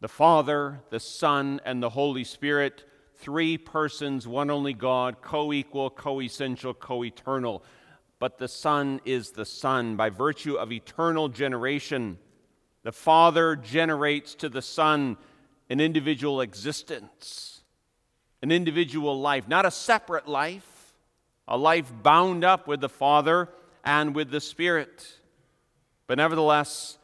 The 0.01 0.09
Father, 0.09 0.81
the 0.91 1.01
Son, 1.01 1.61
and 1.65 1.83
the 1.83 1.91
Holy 1.91 2.25
Spirit, 2.25 2.85
three 3.17 3.57
persons, 3.57 4.27
one 4.27 4.51
only 4.51 4.75
God, 4.75 5.23
co 5.23 5.53
equal, 5.53 5.89
co 5.89 6.21
essential, 6.21 6.75
co 6.75 7.05
eternal. 7.05 7.65
But 8.19 8.39
the 8.39 8.49
Son 8.49 9.01
is 9.05 9.31
the 9.31 9.45
Son 9.45 9.97
by 9.97 10.11
virtue 10.11 10.55
of 10.55 10.73
eternal 10.73 11.29
generation. 11.29 12.19
The 12.83 12.93
Father 12.93 13.57
generates 13.57 14.35
to 14.37 14.49
the 14.49 14.63
Son 14.63 15.17
an 15.71 15.81
individual 15.81 16.41
existence, 16.41 17.56
an 18.43 18.53
individual 18.53 19.21
life, 19.21 19.49
not 19.49 19.67
a 19.67 19.71
separate 19.71 20.29
life 20.29 20.77
a 21.49 21.57
life 21.57 21.93
bound 22.03 22.45
up 22.45 22.67
with 22.67 22.81
the 22.81 22.89
Father 22.89 23.49
and 23.85 24.15
with 24.15 24.31
the 24.31 24.41
Spirit, 24.41 25.07
but 26.07 26.19
nevertheless, 26.19 26.99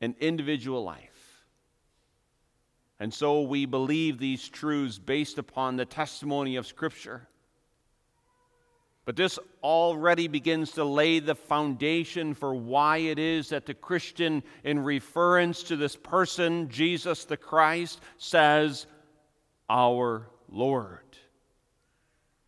an 0.00 0.14
individual 0.20 0.84
life. 0.84 1.04
And 3.00 3.12
so 3.12 3.42
we 3.42 3.66
believe 3.66 4.18
these 4.18 4.48
truths 4.48 4.98
based 4.98 5.38
upon 5.38 5.76
the 5.76 5.84
testimony 5.84 6.56
of 6.56 6.66
Scripture. 6.66 7.28
But 9.04 9.16
this 9.16 9.38
already 9.62 10.28
begins 10.28 10.72
to 10.72 10.84
lay 10.84 11.18
the 11.18 11.34
foundation 11.34 12.34
for 12.34 12.54
why 12.54 12.98
it 12.98 13.18
is 13.18 13.48
that 13.48 13.66
the 13.66 13.74
Christian, 13.74 14.42
in 14.64 14.84
reference 14.84 15.62
to 15.64 15.76
this 15.76 15.96
person, 15.96 16.68
Jesus 16.68 17.24
the 17.24 17.36
Christ, 17.36 18.00
says, 18.18 18.86
Our 19.68 20.28
Lord 20.48 21.08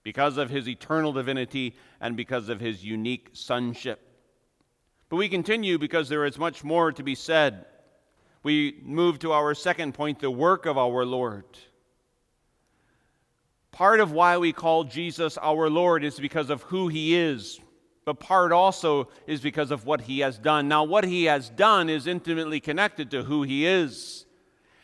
because 0.03 0.39
of 0.39 0.51
his 0.51 0.69
eternal 0.69 1.13
divinity 1.13 1.77
and 2.01 2.17
because 2.17 2.49
of 2.49 2.61
his 2.61 2.85
unique 2.85 3.31
sonship. 3.33 4.01
But 5.09 5.17
we 5.17 5.29
continue 5.29 5.79
because 5.79 6.09
there 6.09 6.25
is 6.25 6.39
much 6.39 6.65
more 6.65 6.93
to 6.93 7.03
be 7.03 7.15
said. 7.15 7.67
We 8.43 8.79
move 8.83 9.19
to 9.21 9.33
our 9.33 9.55
second 9.55 9.95
point 9.95 10.21
the 10.21 10.31
work 10.31 10.67
of 10.67 10.79
our 10.79 11.05
Lord. 11.05 11.45
Part 13.73 14.01
of 14.01 14.13
why 14.13 14.39
we 14.39 14.53
call 14.53 14.85
Jesus 14.85 15.39
our 15.39 15.69
Lord 15.69 16.05
is 16.05 16.19
because 16.19 16.51
of 16.51 16.63
who 16.63 16.89
he 16.89 17.15
is, 17.15 17.61
but 18.05 18.19
part 18.19 18.53
also 18.53 19.09
is 19.27 19.41
because 19.41 19.71
of 19.71 19.85
what 19.85 20.01
he 20.01 20.21
has 20.21 20.39
done. 20.39 20.69
Now, 20.69 20.85
what 20.85 21.05
he 21.05 21.25
has 21.27 21.51
done 21.51 21.89
is 21.89 22.07
intimately 22.07 22.61
connected 22.61 23.11
to 23.11 23.23
who 23.23 23.43
he 23.43 23.67
is 23.67 24.25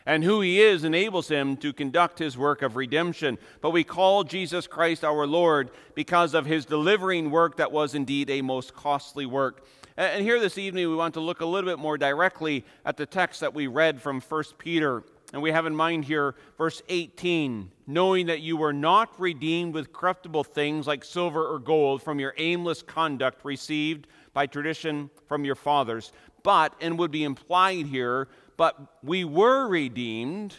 and 0.07 0.23
who 0.23 0.39
he 0.39 0.61
is 0.61 0.85
enables 0.85 1.27
him 1.27 1.57
to 1.57 1.73
conduct 1.73 2.17
his 2.17 2.37
work 2.37 2.61
of 2.61 2.77
redemption. 2.77 3.37
But 3.59 3.71
we 3.71 3.83
call 3.83 4.23
Jesus 4.23 4.65
Christ 4.65 5.03
our 5.03 5.27
Lord 5.27 5.69
because 5.95 6.33
of 6.33 6.45
his 6.45 6.65
delivering 6.65 7.29
work 7.29 7.57
that 7.57 7.73
was 7.73 7.93
indeed 7.93 8.29
a 8.29 8.41
most 8.41 8.73
costly 8.73 9.25
work. 9.25 9.67
And 9.97 10.23
here 10.23 10.39
this 10.39 10.57
evening, 10.57 10.87
we 10.89 10.95
want 10.95 11.13
to 11.15 11.19
look 11.19 11.41
a 11.41 11.45
little 11.45 11.69
bit 11.69 11.77
more 11.77 11.97
directly 11.97 12.63
at 12.85 12.95
the 12.95 13.05
text 13.05 13.41
that 13.41 13.53
we 13.53 13.67
read 13.67 14.01
from 14.01 14.21
1 14.21 14.43
Peter. 14.57 15.03
And 15.33 15.41
we 15.41 15.51
have 15.51 15.65
in 15.65 15.75
mind 15.75 16.05
here 16.05 16.35
verse 16.57 16.81
18 16.87 17.69
knowing 17.85 18.27
that 18.27 18.39
you 18.39 18.55
were 18.55 18.73
not 18.73 19.19
redeemed 19.19 19.73
with 19.73 19.91
corruptible 19.91 20.45
things 20.45 20.87
like 20.87 21.03
silver 21.03 21.45
or 21.45 21.59
gold 21.59 22.01
from 22.01 22.17
your 22.17 22.33
aimless 22.37 22.81
conduct 22.81 23.43
received 23.43 24.07
by 24.33 24.45
tradition 24.45 25.09
from 25.25 25.43
your 25.43 25.55
fathers, 25.55 26.13
but, 26.43 26.73
and 26.79 26.97
would 26.97 27.11
be 27.11 27.23
implied 27.23 27.85
here, 27.87 28.27
but 28.57 28.97
we 29.03 29.23
were 29.23 29.67
redeemed 29.67 30.55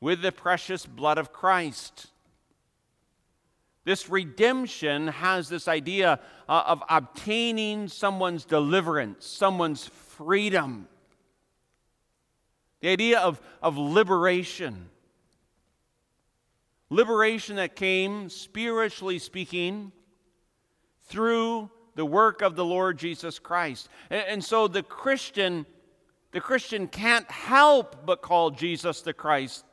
with 0.00 0.22
the 0.22 0.32
precious 0.32 0.86
blood 0.86 1.18
of 1.18 1.32
Christ. 1.32 2.06
This 3.84 4.08
redemption 4.08 5.08
has 5.08 5.48
this 5.48 5.68
idea 5.68 6.20
uh, 6.48 6.62
of 6.66 6.82
obtaining 6.88 7.88
someone's 7.88 8.44
deliverance, 8.44 9.26
someone's 9.26 9.86
freedom. 9.86 10.88
The 12.80 12.88
idea 12.88 13.20
of, 13.20 13.40
of 13.62 13.78
liberation. 13.78 14.90
Liberation 16.90 17.56
that 17.56 17.74
came, 17.74 18.28
spiritually 18.28 19.18
speaking, 19.18 19.92
through 21.04 21.70
the 21.94 22.04
work 22.04 22.42
of 22.42 22.56
the 22.56 22.64
Lord 22.64 22.98
Jesus 22.98 23.38
Christ. 23.38 23.88
And, 24.10 24.24
and 24.28 24.44
so 24.44 24.68
the 24.68 24.82
Christian 24.82 25.64
the 26.32 26.40
Christian 26.40 26.88
can't 26.88 27.30
help 27.30 28.04
but 28.04 28.22
call 28.22 28.50
Jesus 28.50 29.02
the 29.02 29.12
Christ 29.12 29.64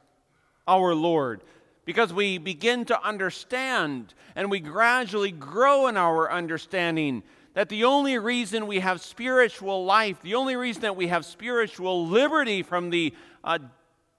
our 0.68 0.96
Lord 0.96 1.42
because 1.86 2.14
we 2.14 2.38
begin 2.38 2.86
to 2.86 3.02
understand 3.06 4.14
and 4.36 4.50
we 4.50 4.60
gradually 4.60 5.32
grow 5.32 5.88
in 5.88 5.98
our 5.98 6.32
understanding 6.32 7.24
that 7.54 7.70
the 7.70 7.84
only 7.84 8.18
reason 8.18 8.68
we 8.68 8.80
have 8.80 9.02
spiritual 9.02 9.86
life, 9.86 10.22
the 10.24 10.36
only 10.36 10.56
reason 10.56 10.82
that 10.84 10.96
we 10.96 11.08
have 11.08 11.26
spiritual 11.26 12.08
liberty 12.08 12.64
from 12.64 12.90
the 12.90 13.14
uh, 13.44 13.60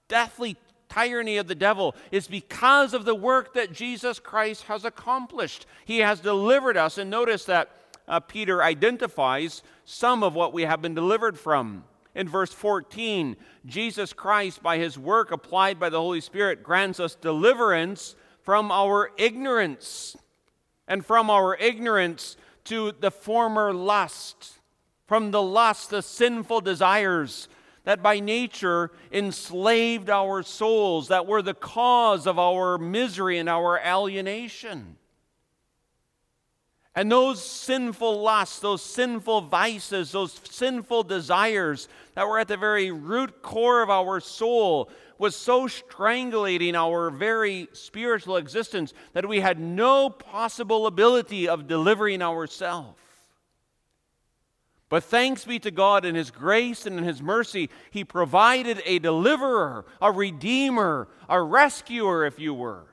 deathly 0.07 0.55
tyranny 0.89 1.37
of 1.37 1.47
the 1.47 1.55
devil 1.55 1.95
is 2.11 2.27
because 2.27 2.93
of 2.93 3.05
the 3.05 3.15
work 3.15 3.53
that 3.53 3.73
Jesus 3.73 4.19
Christ 4.19 4.63
has 4.63 4.85
accomplished. 4.85 5.65
He 5.83 5.99
has 5.99 6.19
delivered 6.19 6.77
us. 6.77 6.97
And 6.97 7.09
notice 7.09 7.45
that 7.45 7.71
uh, 8.07 8.19
Peter 8.19 8.63
identifies 8.63 9.63
some 9.83 10.23
of 10.23 10.35
what 10.35 10.53
we 10.53 10.63
have 10.63 10.81
been 10.81 10.95
delivered 10.95 11.37
from. 11.37 11.83
In 12.15 12.29
verse 12.29 12.53
14, 12.53 13.35
Jesus 13.65 14.13
Christ, 14.13 14.63
by 14.63 14.77
his 14.77 14.97
work 14.97 15.31
applied 15.31 15.79
by 15.79 15.89
the 15.89 15.99
Holy 15.99 16.21
Spirit, 16.21 16.63
grants 16.63 16.99
us 16.99 17.13
deliverance 17.15 18.15
from 18.41 18.71
our 18.71 19.11
ignorance 19.17 20.15
and 20.87 21.05
from 21.05 21.29
our 21.29 21.55
ignorance 21.57 22.37
to 22.65 22.93
the 22.93 23.11
former 23.11 23.73
lust, 23.73 24.59
from 25.07 25.31
the 25.31 25.41
lust, 25.41 25.89
the 25.89 26.01
sinful 26.01 26.61
desires 26.61 27.49
that 27.83 28.01
by 28.01 28.19
nature 28.19 28.91
enslaved 29.11 30.09
our 30.09 30.41
souls, 30.41 31.07
that 31.09 31.27
were 31.27 31.41
the 31.41 31.53
cause 31.53 32.25
of 32.27 32.39
our 32.39 32.77
misery 32.77 33.37
and 33.37 33.47
our 33.47 33.79
alienation. 33.79 34.97
And 36.95 37.11
those 37.11 37.43
sinful 37.43 38.21
lusts, 38.21 38.59
those 38.59 38.81
sinful 38.81 39.41
vices, 39.41 40.13
those 40.13 40.39
sinful 40.49 41.03
desires 41.03 41.89
that 42.13 42.25
were 42.25 42.39
at 42.39 42.47
the 42.47 42.55
very 42.55 42.89
root 42.89 43.41
core 43.41 43.81
of 43.81 43.89
our 43.89 44.21
soul 44.21 44.89
was 45.17 45.35
so 45.35 45.67
strangulating 45.67 46.73
our 46.73 47.09
very 47.09 47.67
spiritual 47.73 48.37
existence 48.37 48.93
that 49.11 49.27
we 49.27 49.41
had 49.41 49.59
no 49.59 50.09
possible 50.09 50.87
ability 50.87 51.49
of 51.49 51.67
delivering 51.67 52.21
ourselves. 52.21 52.97
But 54.87 55.03
thanks 55.03 55.43
be 55.43 55.59
to 55.59 55.71
God 55.71 56.05
in 56.05 56.15
His 56.15 56.31
grace 56.31 56.85
and 56.85 56.97
in 56.97 57.03
His 57.03 57.21
mercy, 57.21 57.69
He 57.91 58.05
provided 58.05 58.81
a 58.85 58.99
deliverer, 58.99 59.85
a 60.01 60.11
redeemer, 60.11 61.09
a 61.27 61.41
rescuer, 61.41 62.25
if 62.25 62.39
you 62.39 62.53
were, 62.53 62.85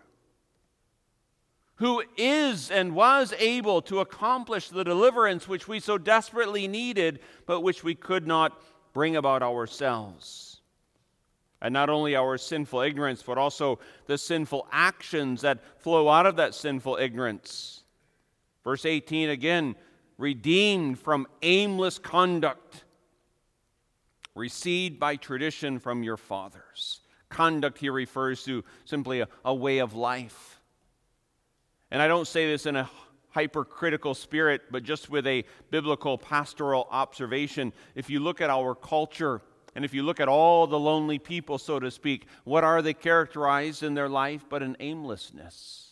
who 1.77 2.03
is 2.17 2.71
and 2.71 2.95
was 2.95 3.33
able 3.39 3.83
to 3.83 4.01
accomplish 4.01 4.69
the 4.69 4.85
deliverance 4.85 5.49
which 5.49 5.67
we 5.67 5.81
so 5.81 5.99
desperately 5.99 6.69
needed, 6.69 7.21
but 7.47 7.61
which 7.61 7.83
we 7.83 7.95
could 7.95 8.27
not 8.27 8.61
bring 8.93 9.17
about 9.17 9.43
ourselves. 9.43 10.61
And 11.61 11.73
not 11.73 11.89
only 11.89 12.17
our 12.17 12.37
sinful 12.39 12.81
ignorance, 12.81 13.23
but 13.23 13.39
also 13.39 13.79
the 14.07 14.19
sinful 14.19 14.67
actions 14.73 15.43
that 15.43 15.61
flow 15.81 16.09
out 16.09 16.27
of 16.27 16.37
that 16.37 16.55
sinful 16.55 16.97
ignorance. 16.97 17.85
Verse 18.65 18.85
18 18.85 19.31
again 19.31 19.77
redeemed 20.19 20.99
from 20.99 21.27
aimless 21.43 21.99
conduct, 21.99 22.85
received 24.35 25.01
by 25.01 25.17
tradition 25.17 25.79
from 25.79 26.03
your 26.03 26.17
fathers. 26.17 27.01
Conduct 27.29 27.79
here 27.79 27.93
refers 27.93 28.45
to 28.45 28.63
simply 28.85 29.21
a, 29.21 29.29
a 29.45 29.55
way 29.55 29.79
of 29.79 29.95
life. 29.95 30.52
And 31.93 32.01
I 32.01 32.09
don't 32.09 32.27
say 32.27 32.47
this 32.47 32.65
in 32.65 32.75
a 32.75 32.89
hypercritical 33.33 34.15
spirit, 34.15 34.63
but 34.71 34.83
just 34.83 35.11
with 35.11 35.27
a 35.27 35.45
biblical 35.71 36.17
pastoral 36.17 36.89
observation. 36.91 37.71
If 37.95 38.09
you 38.09 38.19
look 38.19 38.41
at 38.41 38.49
our 38.49 38.75
culture, 38.75 39.43
and 39.75 39.85
if 39.85 39.93
you 39.93 40.03
look 40.03 40.19
at 40.19 40.27
all 40.27 40.67
the 40.67 40.79
lonely 40.79 41.19
people, 41.19 41.59
so 41.59 41.79
to 41.79 41.91
speak, 41.91 42.27
what 42.45 42.65
are 42.65 42.81
they 42.81 42.95
characterized 42.95 43.83
in 43.83 43.93
their 43.93 44.09
life 44.09 44.47
but 44.49 44.63
an 44.63 44.75
aimlessness? 44.81 45.91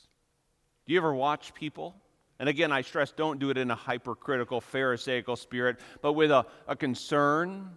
Do 0.87 0.95
you 0.95 0.99
ever 0.99 1.15
watch 1.15 1.53
people? 1.53 1.95
And 2.39 2.49
again, 2.49 2.73
I 2.73 2.81
stress 2.81 3.13
don't 3.13 3.39
do 3.39 3.51
it 3.51 3.59
in 3.59 3.71
a 3.71 3.75
hypercritical, 3.75 4.63
Pharisaical 4.63 5.37
spirit, 5.37 5.79
but 6.01 6.15
with 6.15 6.31
a, 6.31 6.47
a 6.67 6.77
concern 6.77 7.73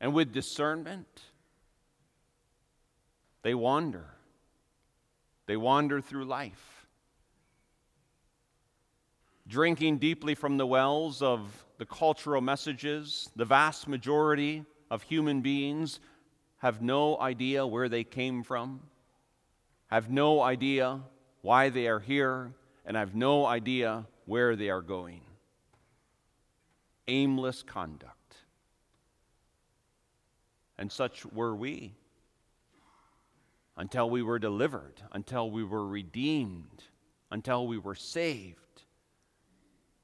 and 0.00 0.14
with 0.14 0.32
discernment. 0.32 1.20
They 3.42 3.54
wander. 3.54 4.06
They 5.46 5.58
wander 5.58 6.00
through 6.00 6.24
life, 6.24 6.75
drinking 9.48 9.98
deeply 9.98 10.34
from 10.34 10.56
the 10.56 10.66
wells 10.66 11.22
of 11.22 11.64
the 11.78 11.86
cultural 11.86 12.40
messages. 12.40 13.30
The 13.36 13.44
vast 13.44 13.88
majority 13.88 14.64
of 14.90 15.02
human 15.02 15.40
beings 15.40 16.00
have 16.58 16.82
no 16.82 17.18
idea 17.18 17.66
where 17.66 17.88
they 17.88 18.04
came 18.04 18.42
from, 18.42 18.80
have 19.88 20.10
no 20.10 20.40
idea 20.40 21.00
why 21.42 21.68
they 21.68 21.86
are 21.86 22.00
here 22.00 22.52
and 22.84 22.96
have 22.96 23.14
no 23.14 23.46
idea 23.46 24.06
where 24.24 24.56
they 24.56 24.70
are 24.70 24.82
going. 24.82 25.20
Aimless 27.08 27.62
conduct. 27.62 28.36
And 30.78 30.90
such 30.90 31.24
were 31.26 31.54
we 31.54 31.94
until 33.76 34.10
we 34.10 34.22
were 34.22 34.38
delivered, 34.38 35.02
until 35.12 35.50
we 35.50 35.62
were 35.62 35.86
redeemed, 35.86 36.82
until 37.30 37.66
we 37.66 37.78
were 37.78 37.94
saved. 37.94 38.65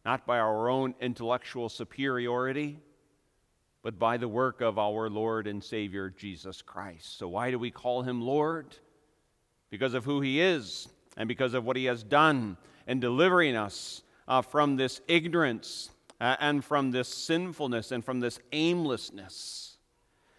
Not 0.05 0.27
by 0.27 0.39
our 0.39 0.69
own 0.69 0.95
intellectual 1.01 1.69
superiority, 1.69 2.79
but 3.83 3.99
by 3.99 4.17
the 4.17 4.29
work 4.29 4.61
of 4.61 4.79
our 4.79 5.09
Lord 5.11 5.47
and 5.47 5.63
Savior 5.63 6.11
Jesus 6.11 6.63
Christ. 6.63 7.19
So, 7.19 7.29
why 7.29 7.51
do 7.51 7.59
we 7.59 7.71
call 7.71 8.03
him 8.03 8.21
Lord? 8.21 8.77
Because 9.71 9.95
of 9.95 10.05
who 10.05 10.21
he 10.21 10.41
is 10.41 10.89
and 11.17 11.29
because 11.29 11.55
of 11.55 11.65
what 11.65 11.77
he 11.77 11.87
has 11.87 12.03
done 12.03 12.57
in 12.87 13.01
delivering 13.01 13.57
us 13.57 14.03
uh, 14.29 14.43
from 14.43 14.77
this 14.77 15.01
ignorance 15.09 15.91
uh, 16.21 16.37
and 16.41 16.65
from 16.65 16.91
this 16.91 17.09
sinfulness 17.09 17.91
and 17.91 18.05
from 18.05 18.21
this 18.21 18.39
aimlessness. 18.53 19.77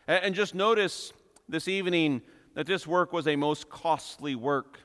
And, 0.08 0.26
and 0.26 0.36
just 0.36 0.56
notice 0.56 1.14
this 1.50 1.68
evening 1.68 2.22
that 2.54 2.66
this 2.66 2.88
work 2.88 3.12
was 3.12 3.28
a 3.28 3.36
most 3.36 3.70
costly 3.70 4.36
work. 4.36 4.80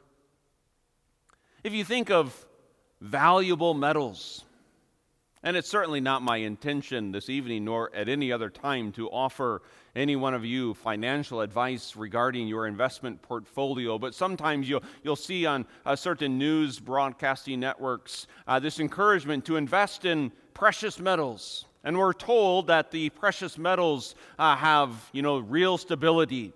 If 1.62 1.72
you 1.72 1.84
think 1.84 2.10
of 2.10 2.46
valuable 3.00 3.74
metals, 3.74 4.44
and 5.42 5.56
it's 5.56 5.68
certainly 5.68 6.00
not 6.00 6.22
my 6.22 6.38
intention 6.38 7.12
this 7.12 7.28
evening 7.28 7.64
nor 7.64 7.94
at 7.94 8.08
any 8.08 8.32
other 8.32 8.50
time 8.50 8.92
to 8.92 9.08
offer 9.08 9.62
any 9.94 10.16
one 10.16 10.34
of 10.34 10.44
you 10.44 10.74
financial 10.74 11.40
advice 11.40 11.96
regarding 11.96 12.46
your 12.46 12.66
investment 12.66 13.20
portfolio, 13.22 13.98
but 13.98 14.14
sometimes 14.14 14.68
you'll, 14.68 14.82
you'll 15.02 15.16
see 15.16 15.46
on 15.46 15.66
uh, 15.86 15.96
certain 15.96 16.38
news 16.38 16.78
broadcasting 16.78 17.60
networks 17.60 18.26
uh, 18.46 18.58
this 18.58 18.80
encouragement 18.80 19.44
to 19.44 19.56
invest 19.56 20.04
in 20.04 20.30
precious 20.54 20.98
metals. 20.98 21.66
And 21.84 21.96
we're 21.96 22.12
told 22.12 22.66
that 22.66 22.90
the 22.90 23.10
precious 23.10 23.56
metals 23.56 24.14
uh, 24.38 24.56
have, 24.56 25.08
you 25.12 25.22
know, 25.22 25.38
real 25.38 25.78
stability, 25.78 26.52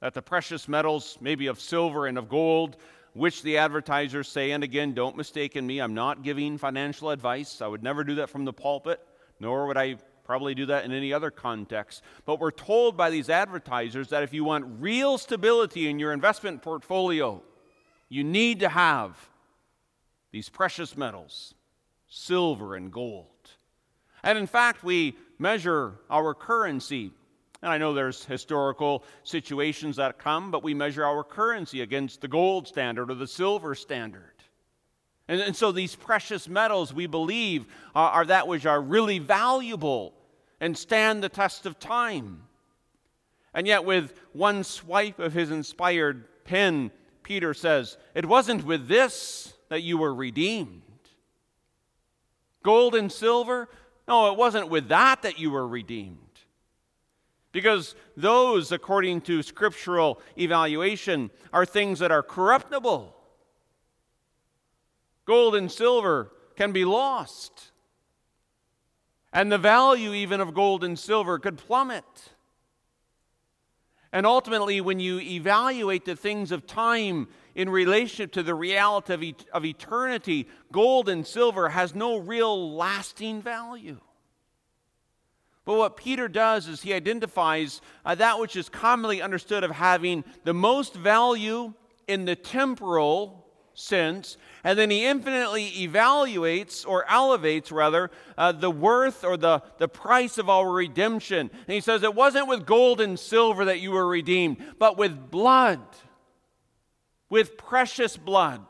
that 0.00 0.14
the 0.14 0.22
precious 0.22 0.68
metals, 0.68 1.18
maybe 1.20 1.46
of 1.46 1.60
silver 1.60 2.06
and 2.06 2.18
of 2.18 2.28
gold, 2.28 2.76
which 3.16 3.42
the 3.42 3.58
advertisers 3.58 4.28
say, 4.28 4.50
and 4.50 4.62
again, 4.62 4.92
don't 4.92 5.16
mistake 5.16 5.56
in 5.56 5.66
me, 5.66 5.80
I'm 5.80 5.94
not 5.94 6.22
giving 6.22 6.58
financial 6.58 7.10
advice. 7.10 7.62
I 7.62 7.66
would 7.66 7.82
never 7.82 8.04
do 8.04 8.16
that 8.16 8.28
from 8.28 8.44
the 8.44 8.52
pulpit, 8.52 9.00
nor 9.40 9.66
would 9.66 9.76
I 9.76 9.96
probably 10.24 10.54
do 10.54 10.66
that 10.66 10.84
in 10.84 10.92
any 10.92 11.12
other 11.12 11.30
context. 11.30 12.02
But 12.26 12.40
we're 12.40 12.50
told 12.50 12.96
by 12.96 13.10
these 13.10 13.30
advertisers 13.30 14.08
that 14.08 14.22
if 14.22 14.34
you 14.34 14.44
want 14.44 14.66
real 14.80 15.16
stability 15.16 15.88
in 15.88 15.98
your 15.98 16.12
investment 16.12 16.60
portfolio, 16.60 17.42
you 18.08 18.22
need 18.22 18.60
to 18.60 18.68
have 18.68 19.30
these 20.30 20.48
precious 20.48 20.96
metals, 20.96 21.54
silver 22.08 22.74
and 22.74 22.92
gold. 22.92 23.26
And 24.22 24.36
in 24.36 24.46
fact, 24.46 24.84
we 24.84 25.16
measure 25.38 25.94
our 26.10 26.34
currency 26.34 27.12
and 27.62 27.70
I 27.70 27.78
know 27.78 27.94
there's 27.94 28.24
historical 28.24 29.04
situations 29.22 29.96
that 29.96 30.18
come, 30.18 30.50
but 30.50 30.62
we 30.62 30.74
measure 30.74 31.04
our 31.04 31.24
currency 31.24 31.80
against 31.80 32.20
the 32.20 32.28
gold 32.28 32.68
standard 32.68 33.10
or 33.10 33.14
the 33.14 33.26
silver 33.26 33.74
standard. 33.74 34.32
And, 35.28 35.40
and 35.40 35.56
so 35.56 35.72
these 35.72 35.94
precious 35.94 36.48
metals, 36.48 36.92
we 36.92 37.06
believe, 37.06 37.66
are, 37.94 38.10
are 38.10 38.24
that 38.26 38.46
which 38.46 38.66
are 38.66 38.80
really 38.80 39.18
valuable 39.18 40.14
and 40.60 40.76
stand 40.76 41.22
the 41.22 41.28
test 41.28 41.66
of 41.66 41.78
time. 41.78 42.42
And 43.54 43.66
yet, 43.66 43.84
with 43.84 44.20
one 44.32 44.64
swipe 44.64 45.18
of 45.18 45.32
his 45.32 45.50
inspired 45.50 46.44
pen, 46.44 46.90
Peter 47.22 47.54
says, 47.54 47.96
It 48.14 48.26
wasn't 48.26 48.64
with 48.64 48.86
this 48.86 49.54
that 49.70 49.82
you 49.82 49.98
were 49.98 50.14
redeemed. 50.14 50.82
Gold 52.62 52.94
and 52.94 53.10
silver? 53.10 53.68
No, 54.06 54.30
it 54.30 54.36
wasn't 54.36 54.68
with 54.68 54.88
that 54.88 55.22
that 55.22 55.38
you 55.38 55.50
were 55.50 55.66
redeemed. 55.66 56.25
Because 57.56 57.94
those, 58.18 58.70
according 58.70 59.22
to 59.22 59.42
scriptural 59.42 60.20
evaluation, 60.36 61.30
are 61.54 61.64
things 61.64 62.00
that 62.00 62.10
are 62.10 62.22
corruptible. 62.22 63.16
Gold 65.24 65.54
and 65.54 65.72
silver 65.72 66.30
can 66.54 66.72
be 66.72 66.84
lost. 66.84 67.72
And 69.32 69.50
the 69.50 69.56
value, 69.56 70.12
even 70.12 70.42
of 70.42 70.52
gold 70.52 70.84
and 70.84 70.98
silver, 70.98 71.38
could 71.38 71.56
plummet. 71.56 72.04
And 74.12 74.26
ultimately, 74.26 74.82
when 74.82 75.00
you 75.00 75.18
evaluate 75.18 76.04
the 76.04 76.14
things 76.14 76.52
of 76.52 76.66
time 76.66 77.26
in 77.54 77.70
relationship 77.70 78.32
to 78.32 78.42
the 78.42 78.54
reality 78.54 79.14
of, 79.14 79.22
et- 79.22 79.46
of 79.54 79.64
eternity, 79.64 80.46
gold 80.72 81.08
and 81.08 81.26
silver 81.26 81.70
has 81.70 81.94
no 81.94 82.18
real 82.18 82.76
lasting 82.76 83.40
value. 83.40 83.98
But 85.66 85.74
what 85.74 85.96
Peter 85.96 86.28
does 86.28 86.68
is 86.68 86.80
he 86.80 86.94
identifies 86.94 87.82
uh, 88.04 88.14
that 88.14 88.38
which 88.38 88.54
is 88.56 88.68
commonly 88.70 89.20
understood 89.20 89.64
of 89.64 89.72
having 89.72 90.24
the 90.44 90.54
most 90.54 90.94
value 90.94 91.74
in 92.06 92.24
the 92.24 92.36
temporal 92.36 93.44
sense, 93.74 94.38
and 94.62 94.78
then 94.78 94.90
he 94.90 95.04
infinitely 95.04 95.68
evaluates 95.72 96.86
or 96.86 97.04
elevates, 97.10 97.72
rather, 97.72 98.12
uh, 98.38 98.52
the 98.52 98.70
worth 98.70 99.24
or 99.24 99.36
the, 99.36 99.60
the 99.78 99.88
price 99.88 100.38
of 100.38 100.48
our 100.48 100.70
redemption. 100.70 101.50
And 101.50 101.74
he 101.74 101.80
says, 101.80 102.04
It 102.04 102.14
wasn't 102.14 102.46
with 102.46 102.64
gold 102.64 103.00
and 103.00 103.18
silver 103.18 103.64
that 103.64 103.80
you 103.80 103.90
were 103.90 104.06
redeemed, 104.06 104.58
but 104.78 104.96
with 104.96 105.32
blood, 105.32 105.80
with 107.28 107.58
precious 107.58 108.16
blood. 108.16 108.62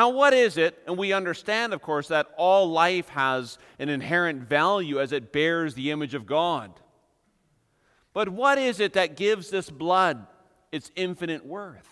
Now, 0.00 0.08
what 0.08 0.32
is 0.32 0.56
it? 0.56 0.78
And 0.86 0.96
we 0.96 1.12
understand, 1.12 1.74
of 1.74 1.82
course, 1.82 2.08
that 2.08 2.28
all 2.38 2.70
life 2.70 3.10
has 3.10 3.58
an 3.78 3.90
inherent 3.90 4.48
value 4.48 4.98
as 4.98 5.12
it 5.12 5.30
bears 5.30 5.74
the 5.74 5.90
image 5.90 6.14
of 6.14 6.24
God. 6.24 6.72
But 8.14 8.30
what 8.30 8.56
is 8.56 8.80
it 8.80 8.94
that 8.94 9.14
gives 9.14 9.50
this 9.50 9.68
blood 9.68 10.26
its 10.72 10.90
infinite 10.96 11.44
worth? 11.44 11.86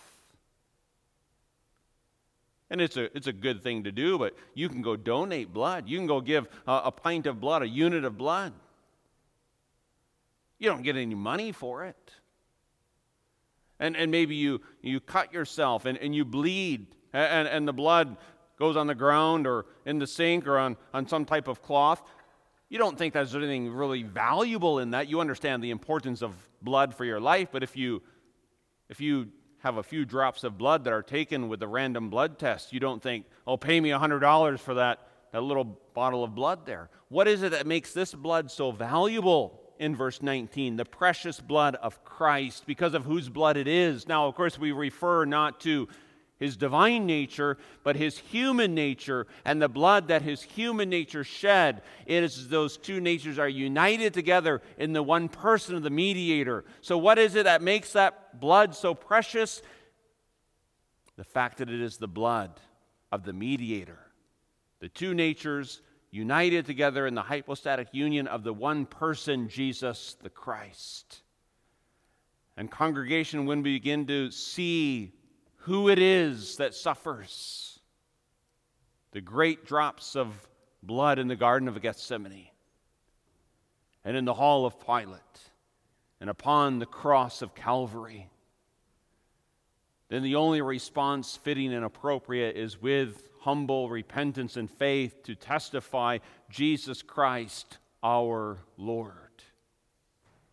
And 2.71 2.81
it's 2.81 2.97
a, 2.97 3.15
it's 3.15 3.27
a 3.27 3.31
good 3.31 3.61
thing 3.61 3.83
to 3.83 3.91
do, 3.91 4.17
but 4.17 4.35
you 4.55 4.69
can 4.69 4.81
go 4.81 4.95
donate 4.95 5.53
blood. 5.53 5.87
You 5.87 5.99
can 5.99 6.07
go 6.07 6.19
give 6.19 6.47
a, 6.65 6.81
a 6.85 6.91
pint 6.91 7.27
of 7.27 7.39
blood, 7.39 7.61
a 7.61 7.67
unit 7.67 8.05
of 8.05 8.17
blood. 8.17 8.53
You 10.57 10.67
don't 10.71 10.81
get 10.81 10.95
any 10.95 11.13
money 11.13 11.51
for 11.51 11.85
it. 11.85 12.11
And, 13.79 13.95
and 13.95 14.09
maybe 14.09 14.33
you, 14.33 14.61
you 14.81 14.99
cut 14.99 15.31
yourself 15.31 15.85
and, 15.85 15.95
and 15.99 16.15
you 16.15 16.25
bleed 16.25 16.87
and, 17.13 17.47
and 17.47 17.67
the 17.67 17.73
blood 17.73 18.17
goes 18.57 18.75
on 18.75 18.87
the 18.87 18.95
ground 18.95 19.47
or 19.47 19.65
in 19.85 19.99
the 19.99 20.07
sink 20.07 20.47
or 20.47 20.57
on, 20.57 20.77
on 20.93 21.07
some 21.07 21.25
type 21.25 21.47
of 21.47 21.61
cloth, 21.61 22.01
you 22.69 22.77
don't 22.77 22.97
think 22.97 23.13
there's 23.13 23.35
anything 23.35 23.71
really 23.71 24.03
valuable 24.03 24.79
in 24.79 24.91
that. 24.91 25.07
You 25.07 25.21
understand 25.21 25.63
the 25.63 25.71
importance 25.71 26.21
of 26.21 26.35
blood 26.61 26.93
for 26.93 27.05
your 27.05 27.19
life, 27.19 27.49
but 27.51 27.63
if 27.63 27.75
you 27.75 28.01
if 28.89 28.99
you 28.99 29.29
have 29.59 29.77
a 29.77 29.83
few 29.83 30.05
drops 30.05 30.43
of 30.43 30.57
blood 30.57 30.83
that 30.85 30.93
are 30.93 31.03
taken 31.03 31.47
with 31.47 31.61
a 31.61 31.67
random 31.67 32.09
blood 32.09 32.39
test, 32.39 32.73
you 32.73 32.79
don't 32.79 33.03
think, 33.03 33.25
oh, 33.45 33.57
pay 33.57 33.79
me 33.79 33.89
$100 33.89 34.59
for 34.59 34.75
that, 34.75 35.07
that 35.31 35.43
little 35.43 35.79
bottle 35.93 36.23
of 36.23 36.33
blood 36.33 36.65
there. 36.65 36.89
What 37.09 37.27
is 37.27 37.43
it 37.43 37.51
that 37.51 37.67
makes 37.67 37.93
this 37.93 38.13
blood 38.13 38.51
so 38.51 38.71
valuable? 38.71 39.61
in 39.79 39.95
verse 39.95 40.21
19, 40.21 40.75
the 40.75 40.83
precious 40.83 41.39
blood 41.39 41.75
of 41.75 42.03
Christ, 42.03 42.65
because 42.67 42.93
of 42.93 43.05
whose 43.05 43.29
blood 43.29 43.55
it 43.55 43.65
is. 43.65 44.09
Now, 44.09 44.27
of 44.27 44.35
course, 44.35 44.59
we 44.59 44.73
refer 44.73 45.23
not 45.23 45.61
to 45.61 45.87
his 46.39 46.55
divine 46.55 47.05
nature, 47.05 47.57
but 47.83 47.97
his 47.97 48.17
human 48.17 48.73
nature 48.73 49.27
and 49.43 49.61
the 49.61 49.67
blood 49.67 50.07
that 50.07 50.21
his 50.21 50.41
human 50.41 50.89
nature 50.89 51.23
shed. 51.23 51.81
It 52.05 52.23
is 52.23 52.47
those 52.47 52.77
two 52.77 53.01
natures 53.01 53.37
are 53.37 53.49
united 53.49 54.13
together 54.13 54.61
in 54.77 54.93
the 54.93 55.03
one 55.03 55.27
person 55.27 55.75
of 55.75 55.83
the 55.83 55.89
mediator. 55.89 56.63
So, 56.81 56.97
what 56.97 57.19
is 57.19 57.35
it 57.35 57.43
that 57.43 57.61
makes 57.61 57.93
that 57.93 58.39
blood 58.39 58.73
so 58.73 58.93
precious? 58.93 59.61
The 61.17 61.25
fact 61.25 61.57
that 61.57 61.69
it 61.69 61.81
is 61.81 61.97
the 61.97 62.07
blood 62.07 62.51
of 63.11 63.23
the 63.23 63.33
mediator. 63.33 63.99
The 64.79 64.87
two 64.87 65.13
natures 65.13 65.81
united 66.09 66.65
together 66.65 67.05
in 67.05 67.15
the 67.15 67.21
hypostatic 67.21 67.89
union 67.91 68.27
of 68.27 68.43
the 68.43 68.53
one 68.53 68.85
person, 68.85 69.49
Jesus 69.49 70.15
the 70.23 70.29
Christ. 70.29 71.21
And, 72.55 72.71
congregation, 72.71 73.45
when 73.45 73.61
we 73.61 73.73
begin 73.73 74.07
to 74.07 74.31
see 74.31 75.13
who 75.59 75.89
it 75.89 75.99
is 75.99 76.57
that 76.57 76.73
suffers. 76.73 77.79
The 79.11 79.21
great 79.21 79.65
drops 79.65 80.15
of 80.15 80.47
blood 80.81 81.19
in 81.19 81.27
the 81.27 81.35
Garden 81.35 81.67
of 81.67 81.81
Gethsemane, 81.81 82.47
and 84.05 84.15
in 84.15 84.25
the 84.25 84.33
hall 84.33 84.65
of 84.65 84.79
Pilate, 84.85 85.19
and 86.21 86.29
upon 86.29 86.79
the 86.79 86.85
cross 86.85 87.41
of 87.41 87.55
Calvary. 87.55 88.29
Then 90.07 90.23
the 90.23 90.35
only 90.35 90.61
response 90.61 91.35
fitting 91.35 91.73
and 91.73 91.85
appropriate 91.85 92.55
is 92.55 92.81
with 92.81 93.29
humble 93.41 93.89
repentance 93.89 94.57
and 94.57 94.69
faith 94.69 95.23
to 95.23 95.35
testify 95.35 96.19
Jesus 96.49 97.01
Christ, 97.01 97.77
our 98.01 98.57
Lord, 98.77 99.43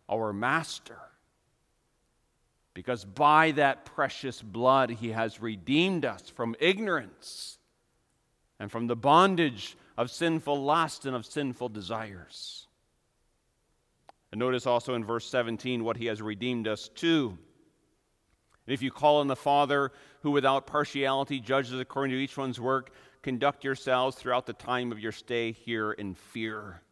our 0.09 0.33
Master 0.33 0.99
because 2.77 3.03
by 3.03 3.49
that 3.53 3.85
precious 3.85 4.39
blood 4.39 4.91
he 4.91 5.09
has 5.09 5.41
redeemed 5.41 6.05
us 6.05 6.29
from 6.29 6.55
ignorance 6.59 7.57
and 8.59 8.71
from 8.71 8.85
the 8.85 8.95
bondage 8.95 9.75
of 9.97 10.11
sinful 10.11 10.61
lust 10.63 11.07
and 11.07 11.15
of 11.15 11.25
sinful 11.25 11.69
desires. 11.69 12.67
And 14.31 14.37
notice 14.37 14.67
also 14.67 14.93
in 14.93 15.03
verse 15.03 15.27
17 15.27 15.83
what 15.83 15.97
he 15.97 16.05
has 16.05 16.21
redeemed 16.21 16.67
us 16.67 16.87
to. 16.97 17.29
And 18.67 18.73
if 18.75 18.83
you 18.83 18.91
call 18.91 19.21
on 19.21 19.27
the 19.27 19.35
Father, 19.35 19.91
who 20.21 20.29
without 20.29 20.67
partiality 20.67 21.39
judges 21.39 21.79
according 21.79 22.15
to 22.15 22.21
each 22.21 22.37
one's 22.37 22.59
work, 22.59 22.91
conduct 23.23 23.63
yourselves 23.63 24.17
throughout 24.17 24.45
the 24.45 24.53
time 24.53 24.91
of 24.91 24.99
your 24.99 25.11
stay 25.11 25.51
here 25.51 25.93
in 25.93 26.13
fear. 26.13 26.83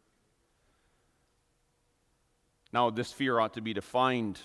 Now, 2.72 2.90
this 2.90 3.12
fear 3.12 3.38
ought 3.38 3.54
to 3.54 3.60
be 3.60 3.72
defined 3.72 4.40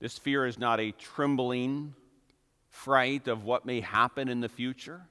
this 0.00 0.18
fear 0.18 0.46
is 0.46 0.58
not 0.58 0.80
a 0.80 0.92
trembling 0.92 1.94
fright 2.70 3.28
of 3.28 3.44
what 3.44 3.66
may 3.66 3.80
happen 3.80 4.28
in 4.28 4.40
the 4.40 4.48
future. 4.48 5.02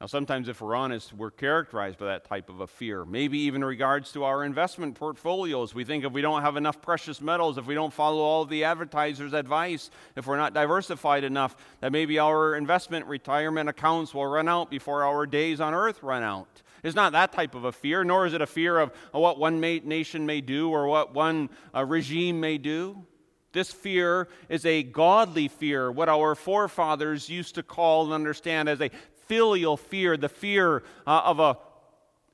Now, 0.00 0.06
sometimes, 0.06 0.48
if 0.48 0.60
we're 0.60 0.76
honest, 0.76 1.12
we're 1.12 1.32
characterized 1.32 1.98
by 1.98 2.06
that 2.06 2.24
type 2.24 2.50
of 2.50 2.60
a 2.60 2.68
fear. 2.68 3.04
Maybe 3.04 3.38
even 3.40 3.62
in 3.62 3.68
regards 3.68 4.12
to 4.12 4.22
our 4.22 4.44
investment 4.44 4.94
portfolios. 4.94 5.74
We 5.74 5.82
think 5.82 6.04
if 6.04 6.12
we 6.12 6.22
don't 6.22 6.42
have 6.42 6.56
enough 6.56 6.80
precious 6.80 7.20
metals, 7.20 7.58
if 7.58 7.66
we 7.66 7.74
don't 7.74 7.92
follow 7.92 8.20
all 8.22 8.42
of 8.42 8.48
the 8.48 8.62
advertisers' 8.62 9.32
advice, 9.32 9.90
if 10.14 10.28
we're 10.28 10.36
not 10.36 10.54
diversified 10.54 11.24
enough, 11.24 11.56
that 11.80 11.90
maybe 11.90 12.20
our 12.20 12.54
investment 12.54 13.06
retirement 13.06 13.68
accounts 13.68 14.14
will 14.14 14.26
run 14.26 14.48
out 14.48 14.70
before 14.70 15.02
our 15.02 15.26
days 15.26 15.60
on 15.60 15.74
earth 15.74 16.00
run 16.00 16.22
out. 16.22 16.62
It's 16.82 16.94
not 16.94 17.12
that 17.12 17.32
type 17.32 17.54
of 17.54 17.64
a 17.64 17.72
fear, 17.72 18.04
nor 18.04 18.26
is 18.26 18.34
it 18.34 18.40
a 18.40 18.46
fear 18.46 18.78
of 18.78 18.92
what 19.12 19.38
one 19.38 19.60
nation 19.60 20.26
may 20.26 20.40
do 20.40 20.70
or 20.70 20.86
what 20.86 21.14
one 21.14 21.50
uh, 21.74 21.84
regime 21.84 22.40
may 22.40 22.58
do. 22.58 23.04
This 23.52 23.72
fear 23.72 24.28
is 24.48 24.64
a 24.66 24.82
godly 24.82 25.48
fear, 25.48 25.90
what 25.90 26.08
our 26.08 26.34
forefathers 26.34 27.28
used 27.28 27.54
to 27.56 27.62
call 27.62 28.04
and 28.04 28.12
understand 28.12 28.68
as 28.68 28.80
a 28.80 28.90
filial 29.26 29.76
fear, 29.76 30.16
the 30.16 30.28
fear 30.28 30.82
uh, 31.06 31.22
of 31.24 31.40
a 31.40 31.58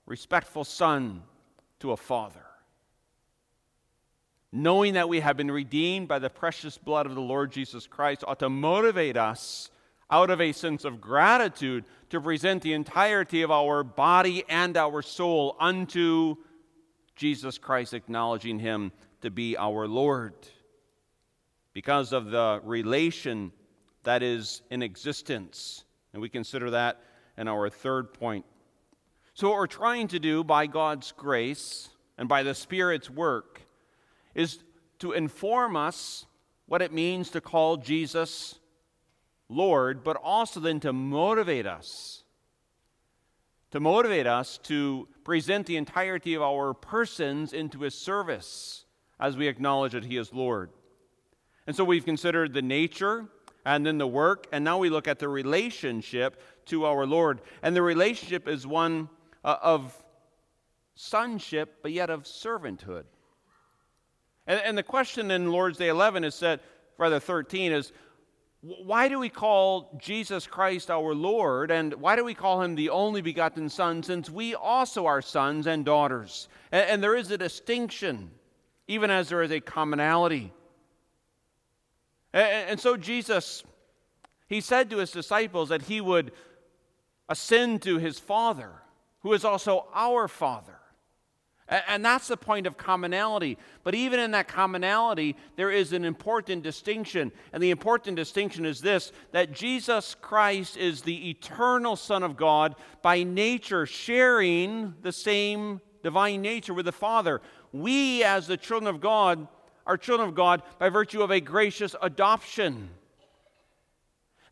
respectful 0.07 0.64
son 0.64 1.22
to 1.80 1.92
a 1.92 1.96
father. 1.96 2.40
Knowing 4.52 4.94
that 4.94 5.09
we 5.09 5.20
have 5.20 5.37
been 5.37 5.50
redeemed 5.50 6.07
by 6.07 6.18
the 6.18 6.30
precious 6.30 6.78
blood 6.78 7.07
of 7.07 7.14
the 7.14 7.20
Lord 7.20 7.50
Jesus 7.50 7.87
Christ 7.87 8.22
ought 8.26 8.38
to 8.38 8.48
motivate 8.48 9.16
us 9.16 9.70
out 10.10 10.30
of 10.30 10.40
a 10.40 10.52
sense 10.52 10.84
of 10.84 11.00
gratitude 11.00 11.84
to 12.10 12.20
present 12.20 12.62
the 12.62 12.72
entirety 12.72 13.42
of 13.42 13.50
our 13.50 13.82
body 13.82 14.44
and 14.48 14.76
our 14.76 15.02
soul 15.02 15.56
unto 15.58 16.36
Jesus 17.16 17.58
Christ, 17.58 17.94
acknowledging 17.94 18.58
him 18.58 18.92
to 19.22 19.30
be 19.30 19.56
our 19.56 19.86
Lord. 19.86 20.34
Because 21.72 22.12
of 22.12 22.30
the 22.30 22.60
relation 22.62 23.50
that 24.04 24.22
is 24.22 24.62
in 24.70 24.82
existence. 24.82 25.84
And 26.12 26.22
we 26.22 26.28
consider 26.28 26.70
that 26.70 27.00
in 27.36 27.48
our 27.48 27.68
third 27.68 28.14
point. 28.14 28.44
So, 29.34 29.48
what 29.48 29.56
we're 29.56 29.66
trying 29.66 30.08
to 30.08 30.20
do 30.20 30.44
by 30.44 30.66
God's 30.68 31.10
grace 31.10 31.88
and 32.16 32.28
by 32.28 32.44
the 32.44 32.54
Spirit's 32.54 33.10
work 33.10 33.62
is 34.34 34.62
to 35.00 35.12
inform 35.12 35.74
us 35.74 36.26
what 36.66 36.82
it 36.82 36.92
means 36.92 37.30
to 37.30 37.40
call 37.40 37.76
Jesus 37.76 38.60
Lord, 39.54 40.04
but 40.04 40.16
also 40.16 40.60
then 40.60 40.80
to 40.80 40.92
motivate 40.92 41.66
us. 41.66 42.24
To 43.70 43.80
motivate 43.80 44.26
us 44.26 44.58
to 44.64 45.08
present 45.24 45.66
the 45.66 45.76
entirety 45.76 46.34
of 46.34 46.42
our 46.42 46.74
persons 46.74 47.52
into 47.52 47.80
His 47.80 47.94
service 47.94 48.84
as 49.18 49.36
we 49.36 49.48
acknowledge 49.48 49.92
that 49.92 50.04
He 50.04 50.16
is 50.16 50.32
Lord. 50.32 50.70
And 51.66 51.74
so 51.74 51.84
we've 51.84 52.04
considered 52.04 52.52
the 52.52 52.62
nature 52.62 53.26
and 53.64 53.86
then 53.86 53.98
the 53.98 54.06
work, 54.06 54.46
and 54.52 54.62
now 54.62 54.78
we 54.78 54.90
look 54.90 55.08
at 55.08 55.18
the 55.18 55.28
relationship 55.28 56.40
to 56.66 56.84
our 56.84 57.06
Lord. 57.06 57.40
And 57.62 57.74
the 57.74 57.82
relationship 57.82 58.46
is 58.46 58.66
one 58.66 59.08
uh, 59.42 59.56
of 59.62 59.96
sonship, 60.94 61.78
but 61.82 61.92
yet 61.92 62.10
of 62.10 62.24
servanthood. 62.24 63.04
And, 64.46 64.60
and 64.60 64.78
the 64.78 64.82
question 64.82 65.30
in 65.30 65.50
Lord's 65.50 65.78
Day 65.78 65.88
11 65.88 66.24
is 66.24 66.34
said, 66.34 66.60
rather 66.98 67.18
13, 67.18 67.72
is 67.72 67.92
why 68.64 69.09
do 69.09 69.18
we 69.18 69.29
call 69.29 69.90
Jesus 70.00 70.46
Christ 70.46 70.90
our 70.90 71.14
Lord, 71.14 71.70
and 71.70 71.92
why 71.94 72.16
do 72.16 72.24
we 72.24 72.33
call 72.33 72.62
him 72.62 72.74
the 72.74 72.88
only 72.88 73.20
begotten 73.20 73.68
Son, 73.68 74.03
since 74.03 74.31
we 74.31 74.55
also 74.55 75.05
are 75.05 75.20
sons 75.20 75.66
and 75.66 75.85
daughters? 75.85 76.48
And, 76.72 76.88
and 76.88 77.03
there 77.03 77.14
is 77.14 77.31
a 77.31 77.37
distinction, 77.37 78.31
even 78.88 79.11
as 79.11 79.29
there 79.29 79.42
is 79.42 79.50
a 79.50 79.61
commonality. 79.61 80.50
And, 82.33 82.70
and 82.70 82.81
so 82.81 82.96
Jesus, 82.96 83.64
he 84.48 84.62
said 84.62 84.88
to 84.90 84.98
his 84.98 85.11
disciples 85.11 85.68
that 85.68 85.83
he 85.83 86.00
would 86.00 86.33
ascend 87.29 87.83
to 87.83 87.98
his 87.98 88.18
Father, 88.18 88.70
who 89.20 89.35
is 89.35 89.44
also 89.44 89.88
our 89.92 90.27
Father. 90.27 90.79
And 91.88 92.04
that's 92.04 92.28
the 92.28 92.37
point 92.37 92.66
of 92.66 92.76
commonality. 92.76 93.58
But 93.82 93.94
even 93.94 94.20
in 94.20 94.30
that 94.32 94.48
commonality, 94.48 95.37
there 95.56 95.70
is 95.70 95.92
an 95.92 96.04
important 96.04 96.62
distinction. 96.62 97.32
And 97.52 97.62
the 97.62 97.70
important 97.70 98.16
distinction 98.16 98.64
is 98.64 98.80
this 98.80 99.12
that 99.32 99.52
Jesus 99.52 100.14
Christ 100.20 100.76
is 100.76 101.02
the 101.02 101.30
eternal 101.30 101.96
Son 101.96 102.22
of 102.22 102.37
God, 102.37 102.76
by 103.02 103.22
nature 103.22 103.87
sharing 103.87 104.94
the 105.02 105.12
same 105.12 105.80
divine 106.02 106.42
nature 106.42 106.74
with 106.74 106.87
the 106.87 106.92
Father. 106.92 107.40
We, 107.72 108.22
as 108.22 108.46
the 108.46 108.56
children 108.56 108.94
of 108.94 109.00
God, 109.00 109.48
are 109.87 109.96
children 109.96 110.28
of 110.28 110.34
God 110.34 110.62
by 110.78 110.90
virtue 110.90 111.22
of 111.22 111.30
a 111.30 111.40
gracious 111.40 111.96
adoption. 112.00 112.90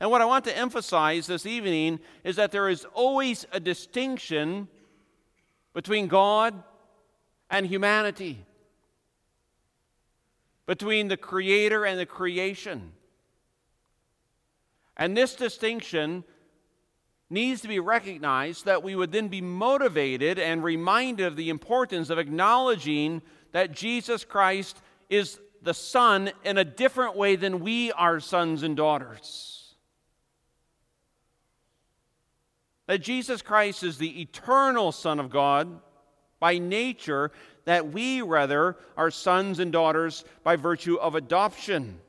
And 0.01 0.11
what 0.11 0.21
I 0.21 0.25
want 0.25 0.45
to 0.47 0.57
emphasize 0.57 1.29
this 1.29 1.47
evening 1.47 2.01
is 2.25 2.37
that 2.37 2.51
there 2.51 2.69
is 2.69 2.85
always 2.95 3.47
a 3.53 3.61
distinction 3.61 4.67
between 5.73 6.09
God 6.09 6.63
and 7.53 7.67
humanity, 7.67 8.45
between 10.67 11.07
the 11.07 11.17
Creator 11.17 11.85
and 11.85 12.01
the 12.01 12.07
creation. 12.07 12.93
And 14.97 15.17
this 15.17 15.37
distinction 15.37 16.25
needs 17.31 17.61
to 17.61 17.69
be 17.69 17.79
recognized 17.79 18.65
that 18.65 18.83
we 18.83 18.97
would 18.97 19.13
then 19.13 19.29
be 19.29 19.41
motivated 19.41 20.39
and 20.39 20.65
reminded 20.65 21.27
of 21.27 21.37
the 21.37 21.49
importance 21.51 22.11
of 22.11 22.19
acknowledging 22.19 23.23
that 23.53 23.73
Jesus 23.73 24.25
Christ 24.25 24.81
is 25.09 25.39
the 25.63 25.75
Son 25.75 26.33
in 26.45 26.59
a 26.59 26.65
different 26.65 27.17
way 27.17 27.37
than 27.37 27.61
we 27.61 27.93
are 27.93 28.19
sons 28.19 28.65
and 28.65 28.77
daughters. 28.77 29.63
that 32.87 32.99
Jesus 32.99 33.41
Christ 33.41 33.83
is 33.85 33.97
the 33.97 34.21
eternal 34.21 34.93
Son 34.93 35.19
of 35.19 35.31
God 35.31 35.81
by 36.43 36.59
nature, 36.59 37.31
that 37.67 37.93
we, 37.93 38.21
rather, 38.21 38.77
are 38.97 39.13
sons 39.13 39.61
and 39.61 39.71
daughters 39.71 40.25
by 40.43 40.57
virtue 40.57 40.97
of 40.97 41.15
adoption. 41.15 42.01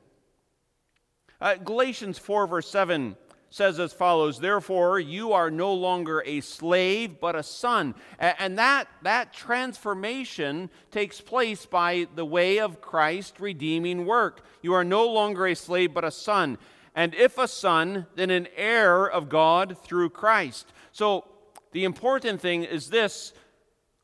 Uh, 1.40 1.54
Galatians 1.54 2.18
4, 2.18 2.48
verse 2.48 2.68
7 2.68 3.16
says 3.50 3.78
as 3.78 3.92
follows 3.92 4.40
Therefore, 4.40 4.98
you 4.98 5.32
are 5.34 5.52
no 5.52 5.72
longer 5.72 6.20
a 6.26 6.40
slave, 6.40 7.20
but 7.20 7.36
a 7.36 7.44
son. 7.44 7.94
And 8.18 8.58
that, 8.58 8.88
that 9.02 9.32
transformation 9.32 10.68
takes 10.90 11.20
place 11.20 11.64
by 11.64 12.08
the 12.16 12.24
way 12.24 12.58
of 12.58 12.80
Christ's 12.80 13.38
redeeming 13.38 14.04
work. 14.04 14.44
You 14.62 14.74
are 14.74 14.82
no 14.82 15.06
longer 15.06 15.46
a 15.46 15.54
slave, 15.54 15.94
but 15.94 16.02
a 16.02 16.10
son. 16.10 16.58
And 16.96 17.14
if 17.14 17.38
a 17.38 17.46
son, 17.46 18.06
then 18.16 18.30
an 18.30 18.48
heir 18.56 19.08
of 19.08 19.28
God 19.28 19.78
through 19.84 20.10
Christ. 20.10 20.72
So 20.90 21.24
the 21.70 21.84
important 21.84 22.40
thing 22.40 22.64
is 22.64 22.90
this 22.90 23.32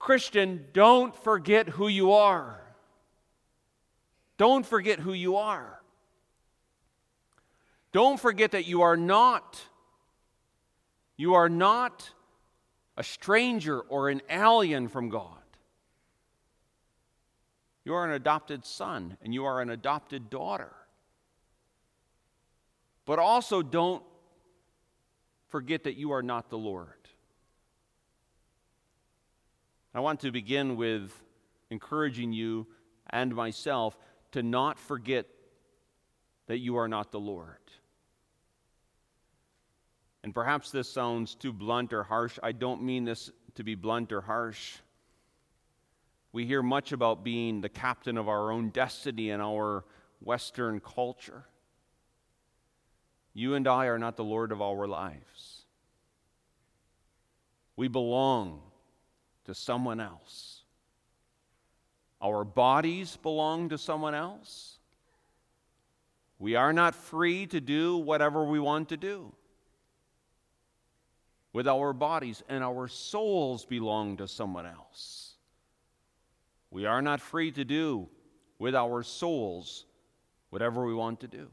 Christian, 0.01 0.65
don't 0.73 1.15
forget 1.15 1.69
who 1.69 1.87
you 1.87 2.13
are. 2.13 2.61
Don't 4.39 4.67
forget 4.67 4.99
who 4.99 5.13
you 5.13 5.37
are. 5.37 5.81
Don't 7.93 8.19
forget 8.19 8.53
that 8.53 8.67
you 8.67 8.83
are 8.83 8.97
not 8.97 9.61
you 11.17 11.35
are 11.35 11.51
not 11.51 12.11
a 12.97 13.05
stranger 13.05 13.79
or 13.79 14.09
an 14.09 14.23
alien 14.31 14.89
from 14.89 15.11
God. 15.11 15.37
You 17.85 17.93
are 17.93 18.07
an 18.07 18.13
adopted 18.13 18.65
son 18.65 19.19
and 19.23 19.35
you 19.35 19.45
are 19.45 19.61
an 19.61 19.69
adopted 19.69 20.31
daughter. 20.31 20.73
But 23.05 23.19
also 23.19 23.61
don't 23.61 24.03
forget 25.49 25.85
that 25.85 25.99
you 25.99 26.13
are 26.13 26.23
not 26.23 26.49
the 26.49 26.57
Lord. 26.57 27.00
I 29.95 30.01
want 30.01 30.21
to 30.21 30.31
begin 30.31 30.77
with 30.77 31.13
encouraging 31.71 32.33
you 32.33 32.67
and 33.09 33.35
myself 33.35 33.99
to 34.33 34.43
not 34.43 34.79
forget 34.79 35.27
that 36.47 36.59
you 36.59 36.77
are 36.77 36.89
not 36.89 37.11
the 37.11 37.21
Lord. 37.21 37.57
And 40.23 40.35
perhaps 40.35 40.71
this 40.71 40.89
sounds 40.89 41.35
too 41.35 41.53
blunt 41.53 41.93
or 41.93 42.05
harsh. 42.05 42.39
I 42.43 42.53
don't 42.53 42.83
mean 42.83 43.05
this 43.05 43.31
to 43.55 43.65
be 43.65 43.75
blunt 43.75 44.13
or 44.13 44.21
harsh. 44.21 44.77
We 46.33 46.47
hear 46.47 46.63
much 46.63 46.93
about 46.93 47.25
being 47.25 47.61
the 47.61 47.69
captain 47.69 48.17
of 48.17 48.29
our 48.29 48.53
own 48.53 48.71
destiny 48.71 49.31
in 49.31 49.41
our 49.41 49.85
Western 50.21 50.79
culture. 50.79 51.45
You 53.33 53.55
and 53.55 53.67
I 53.67 53.87
are 53.87 53.99
not 53.99 54.17
the 54.17 54.25
Lord 54.25 54.53
of 54.53 54.61
our 54.61 54.87
lives. 54.87 55.65
We 57.77 57.89
belong 57.89 58.70
to 59.51 59.55
someone 59.55 59.99
else. 59.99 60.63
Our 62.23 62.45
bodies 62.45 63.17
belong 63.17 63.71
to 63.71 63.79
someone 63.79 64.15
else. 64.15 64.79
We 66.39 66.55
are 66.55 66.73
not 66.73 66.95
free 66.95 67.47
to 67.49 67.61
do 67.61 67.97
whatever 67.97 68.45
we 68.45 68.61
want 68.61 68.91
to 68.91 68.97
do 68.97 69.33
with 71.53 71.67
our 71.67 71.93
bodies, 71.93 72.45
and 72.49 72.63
our 72.63 72.87
souls 72.87 73.65
belong 73.65 74.19
to 74.19 74.29
someone 74.29 74.67
else. 74.67 75.35
We 76.71 76.87
are 76.87 77.03
not 77.03 77.21
free 77.21 77.51
to 77.51 77.65
do 77.65 78.09
with 78.61 78.77
our 78.77 79.03
souls 79.03 79.85
whatever 80.51 80.87
we 80.87 80.95
want 80.95 81.19
to 81.21 81.27
do. 81.27 81.49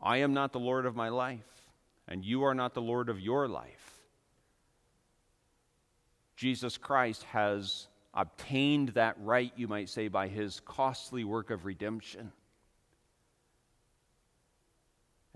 I 0.00 0.16
am 0.16 0.34
not 0.34 0.52
the 0.52 0.58
Lord 0.58 0.84
of 0.84 0.96
my 0.96 1.10
life, 1.10 1.70
and 2.08 2.24
you 2.24 2.42
are 2.42 2.56
not 2.56 2.74
the 2.74 2.82
Lord 2.82 3.08
of 3.08 3.20
your 3.20 3.46
life. 3.46 3.83
Jesus 6.36 6.76
Christ 6.76 7.22
has 7.24 7.88
obtained 8.12 8.90
that 8.90 9.16
right, 9.20 9.52
you 9.56 9.68
might 9.68 9.88
say, 9.88 10.08
by 10.08 10.28
his 10.28 10.60
costly 10.60 11.24
work 11.24 11.50
of 11.50 11.64
redemption. 11.64 12.32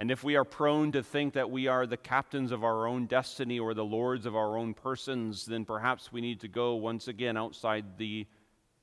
And 0.01 0.13
if 0.13 0.23
we 0.23 0.37
are 0.37 0.45
prone 0.45 0.93
to 0.93 1.03
think 1.03 1.35
that 1.35 1.51
we 1.51 1.67
are 1.67 1.85
the 1.85 1.97
captains 1.97 2.53
of 2.53 2.63
our 2.63 2.87
own 2.87 3.07
destiny 3.07 3.59
or 3.59 3.75
the 3.75 3.85
lords 3.85 4.27
of 4.27 4.37
our 4.37 4.57
own 4.57 4.73
persons, 4.73 5.45
then 5.45 5.65
perhaps 5.65 6.13
we 6.13 6.21
need 6.21 6.41
to 6.41 6.49
go 6.49 6.77
once 6.77 7.09
again 7.09 7.37
outside 7.37 7.99
the 7.99 8.25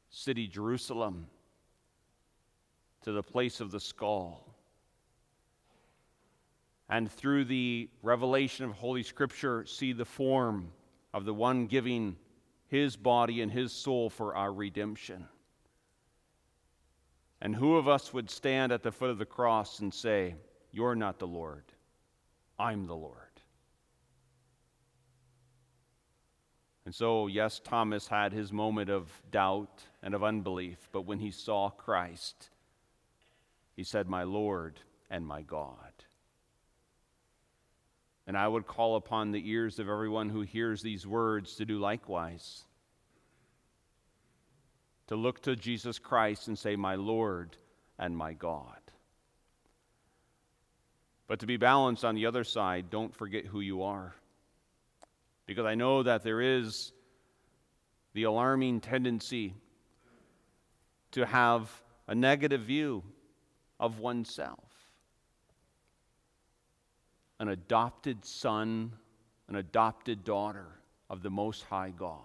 city 0.09 0.47
Jerusalem 0.47 1.27
to 3.03 3.13
the 3.13 3.23
place 3.23 3.61
of 3.61 3.71
the 3.71 3.79
skull. 3.79 4.45
And 6.89 7.09
through 7.09 7.45
the 7.45 7.89
revelation 8.03 8.65
of 8.65 8.73
Holy 8.73 9.03
Scripture, 9.03 9.65
see 9.65 9.93
the 9.93 10.05
form 10.05 10.71
of 11.15 11.23
the 11.23 11.33
one 11.33 11.65
giving 11.65 12.17
his 12.67 12.97
body 12.97 13.41
and 13.41 13.49
his 13.49 13.71
soul 13.71 14.09
for 14.09 14.35
our 14.35 14.51
redemption. 14.51 15.25
And 17.39 17.55
who 17.55 17.77
of 17.77 17.87
us 17.87 18.13
would 18.13 18.29
stand 18.29 18.73
at 18.73 18.83
the 18.83 18.91
foot 18.91 19.09
of 19.09 19.17
the 19.17 19.25
cross 19.25 19.79
and 19.79 19.93
say, 19.93 20.35
you're 20.73 20.93
not 20.93 21.19
the 21.19 21.27
Lord. 21.27 21.63
I'm 22.59 22.85
the 22.85 22.97
Lord. 22.97 23.15
And 26.83 26.93
so, 26.93 27.27
yes, 27.27 27.61
Thomas 27.63 28.09
had 28.09 28.33
his 28.33 28.51
moment 28.51 28.89
of 28.89 29.09
doubt 29.31 29.83
and 30.03 30.13
of 30.13 30.21
unbelief, 30.21 30.89
but 30.91 31.05
when 31.05 31.19
he 31.19 31.31
saw 31.31 31.69
Christ, 31.69 32.49
he 33.73 33.85
said, 33.85 34.09
My 34.09 34.23
Lord 34.23 34.81
and 35.09 35.25
my 35.25 35.43
God. 35.43 35.94
And 38.27 38.37
I 38.37 38.47
would 38.47 38.65
call 38.65 38.95
upon 38.95 39.31
the 39.31 39.49
ears 39.49 39.77
of 39.77 39.87
everyone 39.87 40.29
who 40.29 40.41
hears 40.41 40.81
these 40.81 41.05
words 41.05 41.55
to 41.55 41.65
do 41.65 41.77
likewise. 41.77 42.63
To 45.07 45.15
look 45.15 45.43
to 45.43 45.55
Jesus 45.55 45.99
Christ 45.99 46.47
and 46.47 46.57
say, 46.57 46.75
My 46.75 46.95
Lord 46.95 47.55
and 47.99 48.17
my 48.17 48.33
God. 48.33 48.79
But 51.27 51.39
to 51.39 51.47
be 51.47 51.57
balanced 51.57 52.05
on 52.05 52.15
the 52.15 52.25
other 52.25 52.43
side, 52.43 52.89
don't 52.89 53.15
forget 53.15 53.45
who 53.45 53.59
you 53.59 53.83
are. 53.83 54.15
Because 55.45 55.65
I 55.65 55.75
know 55.75 56.03
that 56.03 56.23
there 56.23 56.41
is 56.41 56.91
the 58.13 58.23
alarming 58.23 58.81
tendency 58.81 59.53
to 61.11 61.25
have 61.25 61.69
a 62.07 62.15
negative 62.15 62.61
view 62.61 63.03
of 63.79 63.99
oneself. 63.99 64.64
An 67.39 67.49
adopted 67.49 68.23
son, 68.23 68.93
an 69.47 69.55
adopted 69.55 70.23
daughter 70.23 70.67
of 71.09 71.21
the 71.21 71.29
Most 71.29 71.63
High 71.63 71.91
God. 71.95 72.21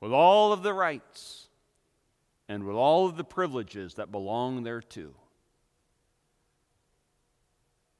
With 0.00 0.12
all 0.12 0.52
of 0.52 0.62
the 0.62 0.72
rights 0.72 1.48
and 2.48 2.64
with 2.64 2.76
all 2.76 3.06
of 3.06 3.16
the 3.16 3.24
privileges 3.24 3.94
that 3.94 4.12
belong 4.12 4.64
thereto. 4.64 5.14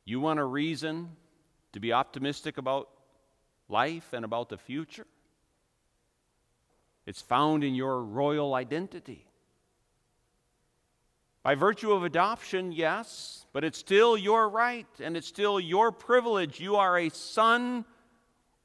You 0.05 0.21
want 0.21 0.38
a 0.38 0.45
reason 0.45 1.11
to 1.73 1.81
be 1.81 1.93
optimistic 1.93 2.59
about 2.59 2.88
life 3.69 4.12
and 4.12 4.25
about 4.25 4.51
the 4.51 4.59
future? 4.59 5.07
It's 7.07 7.23
found 7.23 7.64
in 7.64 7.75
your 7.75 8.03
royal 8.03 8.55
identity. 8.55 9.27
By 11.44 11.54
virtue 11.54 11.92
of 11.92 12.04
adoption, 12.04 12.72
yes, 12.72 13.46
but 13.52 13.64
it's 13.64 13.78
still 13.78 14.16
your 14.16 14.48
right 14.48 14.87
and 14.98 15.14
it's 15.14 15.28
still 15.28 15.61
your 15.61 15.92
privilege. 15.92 16.59
You 16.59 16.76
are 16.76 16.98
a 16.98 17.11
son, 17.11 17.85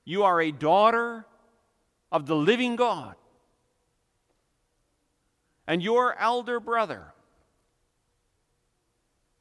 you 0.05 0.23
are 0.23 0.41
a 0.41 0.51
daughter 0.51 1.25
of 2.09 2.25
the 2.25 2.37
living 2.37 2.77
God. 2.77 3.15
And 5.67 5.83
your 5.83 6.17
elder 6.17 6.61
brother 6.61 7.13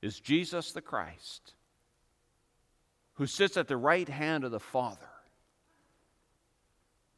is 0.03 0.19
Jesus 0.19 0.73
the 0.73 0.83
Christ 0.83 1.55
who 3.15 3.27
sits 3.27 3.57
at 3.57 3.69
the 3.69 3.77
right 3.77 4.09
hand 4.09 4.43
of 4.43 4.51
the 4.51 4.61
Father. 4.61 5.09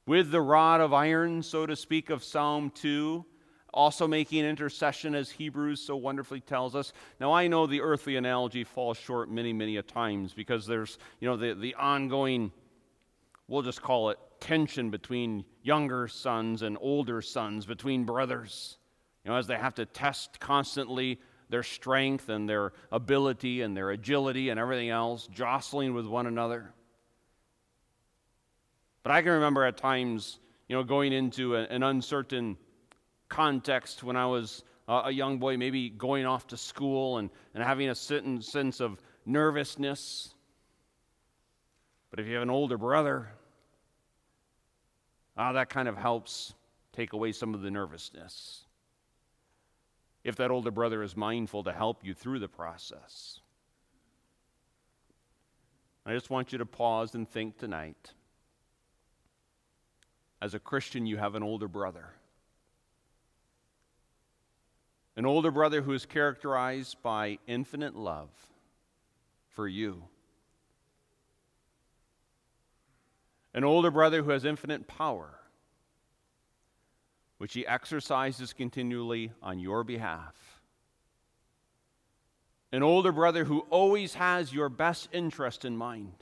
With 0.06 0.30
the 0.30 0.40
rod 0.40 0.82
of 0.82 0.92
iron, 0.92 1.42
so 1.42 1.66
to 1.66 1.76
speak, 1.76 2.10
of 2.10 2.24
Psalm 2.24 2.70
2, 2.74 3.24
also 3.72 4.06
making 4.06 4.44
intercession, 4.44 5.14
as 5.14 5.30
Hebrews 5.30 5.80
so 5.80 5.96
wonderfully 5.96 6.40
tells 6.40 6.74
us. 6.74 6.92
Now, 7.20 7.32
I 7.32 7.46
know 7.46 7.66
the 7.66 7.80
earthly 7.80 8.16
analogy 8.16 8.64
falls 8.64 8.98
short 8.98 9.30
many, 9.30 9.52
many 9.52 9.76
a 9.76 9.82
times 9.82 10.32
because 10.32 10.66
there's, 10.66 10.98
you 11.20 11.28
know, 11.28 11.36
the, 11.36 11.54
the 11.54 11.74
ongoing, 11.74 12.52
we'll 13.48 13.62
just 13.62 13.82
call 13.82 14.10
it 14.10 14.18
tension 14.40 14.90
between 14.90 15.44
younger 15.62 16.08
sons 16.08 16.62
and 16.62 16.76
older 16.80 17.22
sons, 17.22 17.66
between 17.66 18.04
brothers. 18.04 18.78
You 19.24 19.30
know, 19.30 19.36
as 19.36 19.46
they 19.46 19.56
have 19.56 19.74
to 19.74 19.86
test 19.86 20.40
constantly 20.40 21.20
their 21.50 21.62
strength 21.62 22.28
and 22.28 22.48
their 22.48 22.72
ability 22.90 23.62
and 23.62 23.76
their 23.76 23.90
agility 23.90 24.48
and 24.48 24.58
everything 24.58 24.88
else, 24.88 25.26
jostling 25.26 25.94
with 25.94 26.06
one 26.06 26.26
another. 26.26 26.72
But 29.02 29.12
I 29.12 29.22
can 29.22 29.32
remember 29.32 29.64
at 29.64 29.76
times, 29.76 30.38
you 30.68 30.76
know, 30.76 30.84
going 30.84 31.12
into 31.12 31.56
an 31.56 31.82
uncertain 31.82 32.56
context 33.30 34.02
when 34.02 34.16
I 34.16 34.26
was 34.26 34.62
a 34.86 35.10
young 35.10 35.38
boy, 35.38 35.56
maybe 35.56 35.88
going 35.88 36.26
off 36.26 36.48
to 36.48 36.56
school 36.56 37.18
and, 37.18 37.30
and 37.54 37.62
having 37.62 37.88
a 37.88 37.94
certain 37.94 38.42
sense 38.42 38.80
of 38.80 39.00
nervousness. 39.24 40.34
But 42.10 42.20
if 42.20 42.26
you 42.26 42.34
have 42.34 42.42
an 42.42 42.50
older 42.50 42.76
brother, 42.76 43.28
ah, 45.36 45.52
that 45.52 45.70
kind 45.70 45.88
of 45.88 45.96
helps 45.96 46.52
take 46.92 47.12
away 47.12 47.30
some 47.32 47.54
of 47.54 47.62
the 47.62 47.70
nervousness. 47.70 48.64
If 50.24 50.36
that 50.36 50.50
older 50.50 50.72
brother 50.72 51.02
is 51.02 51.16
mindful 51.16 51.64
to 51.64 51.72
help 51.72 52.04
you 52.04 52.12
through 52.12 52.40
the 52.40 52.48
process. 52.48 53.40
I 56.04 56.12
just 56.12 56.30
want 56.30 56.50
you 56.50 56.58
to 56.58 56.66
pause 56.66 57.14
and 57.14 57.28
think 57.28 57.58
tonight. 57.58 58.12
As 60.42 60.54
a 60.54 60.58
Christian, 60.58 61.06
you 61.06 61.16
have 61.18 61.36
an 61.36 61.42
older 61.42 61.68
brother. 61.68 62.08
An 65.20 65.26
older 65.26 65.50
brother 65.50 65.82
who 65.82 65.92
is 65.92 66.06
characterized 66.06 66.96
by 67.02 67.38
infinite 67.46 67.94
love 67.94 68.30
for 69.50 69.68
you. 69.68 70.04
An 73.52 73.62
older 73.62 73.90
brother 73.90 74.22
who 74.22 74.30
has 74.30 74.46
infinite 74.46 74.88
power, 74.88 75.38
which 77.36 77.52
he 77.52 77.66
exercises 77.66 78.54
continually 78.54 79.30
on 79.42 79.58
your 79.58 79.84
behalf. 79.84 80.62
An 82.72 82.82
older 82.82 83.12
brother 83.12 83.44
who 83.44 83.66
always 83.68 84.14
has 84.14 84.54
your 84.54 84.70
best 84.70 85.10
interest 85.12 85.66
in 85.66 85.76
mind. 85.76 86.16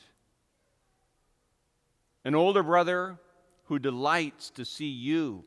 An 2.25 2.35
older 2.35 2.65
brother 2.65 3.21
who 3.67 3.79
delights 3.79 4.51
to 4.51 4.65
see 4.65 4.89
you 4.89 5.45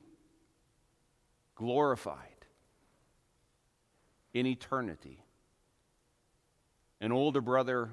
glorified 1.56 2.31
in 4.34 4.46
eternity. 4.46 5.24
An 7.00 7.12
older 7.12 7.42
brother 7.42 7.90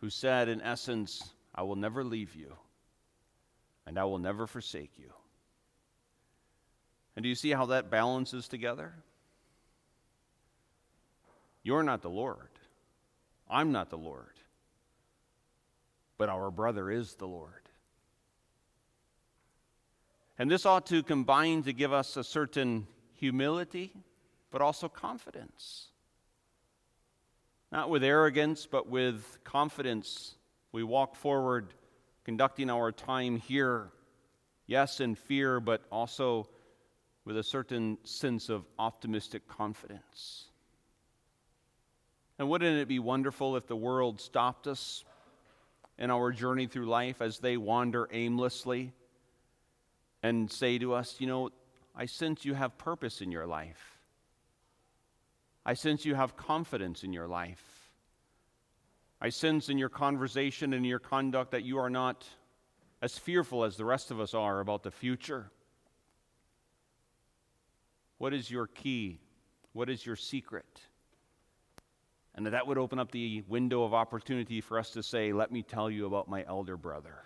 who 0.00 0.10
said, 0.10 0.48
in 0.48 0.60
essence, 0.60 1.22
I 1.54 1.62
will 1.62 1.76
never 1.76 2.04
leave 2.04 2.34
you 2.34 2.54
and 3.86 3.98
I 3.98 4.04
will 4.04 4.18
never 4.18 4.46
forsake 4.46 4.92
you. 4.98 5.12
And 7.16 7.22
do 7.22 7.28
you 7.28 7.34
see 7.34 7.50
how 7.50 7.66
that 7.66 7.90
balances 7.90 8.46
together? 8.46 8.92
You're 11.62 11.82
not 11.82 12.02
the 12.02 12.10
Lord. 12.10 12.50
I'm 13.50 13.72
not 13.72 13.90
the 13.90 13.98
Lord. 13.98 14.38
But 16.16 16.28
our 16.28 16.50
brother 16.50 16.90
is 16.90 17.14
the 17.14 17.26
Lord. 17.26 17.68
And 20.38 20.50
this 20.50 20.64
ought 20.66 20.86
to 20.86 21.02
combine 21.02 21.64
to 21.64 21.72
give 21.72 21.92
us 21.92 22.16
a 22.16 22.22
certain 22.22 22.86
humility, 23.14 23.92
but 24.50 24.62
also 24.62 24.88
confidence. 24.88 25.88
Not 27.70 27.90
with 27.90 28.02
arrogance, 28.02 28.66
but 28.66 28.88
with 28.88 29.38
confidence. 29.44 30.34
We 30.72 30.82
walk 30.82 31.16
forward, 31.16 31.74
conducting 32.24 32.70
our 32.70 32.92
time 32.92 33.36
here, 33.36 33.90
yes, 34.66 35.00
in 35.00 35.14
fear, 35.14 35.60
but 35.60 35.82
also 35.92 36.48
with 37.24 37.36
a 37.36 37.42
certain 37.42 37.98
sense 38.04 38.48
of 38.48 38.64
optimistic 38.78 39.46
confidence. 39.48 40.46
And 42.38 42.48
wouldn't 42.48 42.78
it 42.78 42.88
be 42.88 43.00
wonderful 43.00 43.56
if 43.56 43.66
the 43.66 43.76
world 43.76 44.20
stopped 44.20 44.66
us 44.66 45.04
in 45.98 46.10
our 46.10 46.30
journey 46.30 46.66
through 46.66 46.86
life 46.86 47.20
as 47.20 47.38
they 47.38 47.56
wander 47.56 48.08
aimlessly 48.12 48.92
and 50.22 50.50
say 50.50 50.78
to 50.78 50.94
us, 50.94 51.16
You 51.18 51.26
know, 51.26 51.50
I 51.94 52.06
sense 52.06 52.44
you 52.44 52.54
have 52.54 52.78
purpose 52.78 53.20
in 53.20 53.32
your 53.32 53.46
life. 53.46 53.97
I 55.68 55.74
sense 55.74 56.06
you 56.06 56.14
have 56.14 56.34
confidence 56.34 57.04
in 57.04 57.12
your 57.12 57.28
life. 57.28 57.62
I 59.20 59.28
sense 59.28 59.68
in 59.68 59.76
your 59.76 59.90
conversation 59.90 60.72
and 60.72 60.86
your 60.86 60.98
conduct 60.98 61.50
that 61.50 61.62
you 61.62 61.76
are 61.76 61.90
not 61.90 62.26
as 63.02 63.18
fearful 63.18 63.64
as 63.64 63.76
the 63.76 63.84
rest 63.84 64.10
of 64.10 64.18
us 64.18 64.32
are 64.32 64.60
about 64.60 64.82
the 64.82 64.90
future. 64.90 65.50
What 68.16 68.32
is 68.32 68.50
your 68.50 68.66
key? 68.66 69.20
What 69.74 69.90
is 69.90 70.06
your 70.06 70.16
secret? 70.16 70.80
And 72.34 72.46
that, 72.46 72.52
that 72.52 72.66
would 72.66 72.78
open 72.78 72.98
up 72.98 73.12
the 73.12 73.42
window 73.46 73.82
of 73.82 73.92
opportunity 73.92 74.62
for 74.62 74.78
us 74.78 74.92
to 74.92 75.02
say, 75.02 75.34
Let 75.34 75.52
me 75.52 75.62
tell 75.62 75.90
you 75.90 76.06
about 76.06 76.28
my 76.28 76.46
elder 76.48 76.78
brother, 76.78 77.24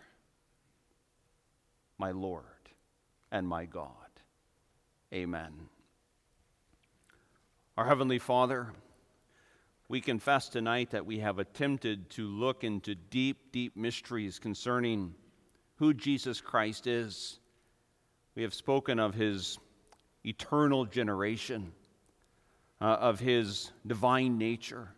my 1.96 2.10
Lord 2.10 2.42
and 3.30 3.46
my 3.46 3.66
God. 3.66 3.92
Amen. 5.14 5.52
Our 7.74 7.86
Heavenly 7.86 8.18
Father, 8.18 8.70
we 9.88 10.02
confess 10.02 10.50
tonight 10.50 10.90
that 10.90 11.06
we 11.06 11.20
have 11.20 11.38
attempted 11.38 12.10
to 12.10 12.26
look 12.26 12.64
into 12.64 12.94
deep, 12.94 13.50
deep 13.50 13.78
mysteries 13.78 14.38
concerning 14.38 15.14
who 15.76 15.94
Jesus 15.94 16.42
Christ 16.42 16.86
is. 16.86 17.38
We 18.34 18.42
have 18.42 18.52
spoken 18.52 18.98
of 18.98 19.14
his 19.14 19.58
eternal 20.22 20.84
generation, 20.84 21.72
uh, 22.78 22.84
of 23.00 23.20
his 23.20 23.72
divine 23.86 24.36
nature. 24.36 24.90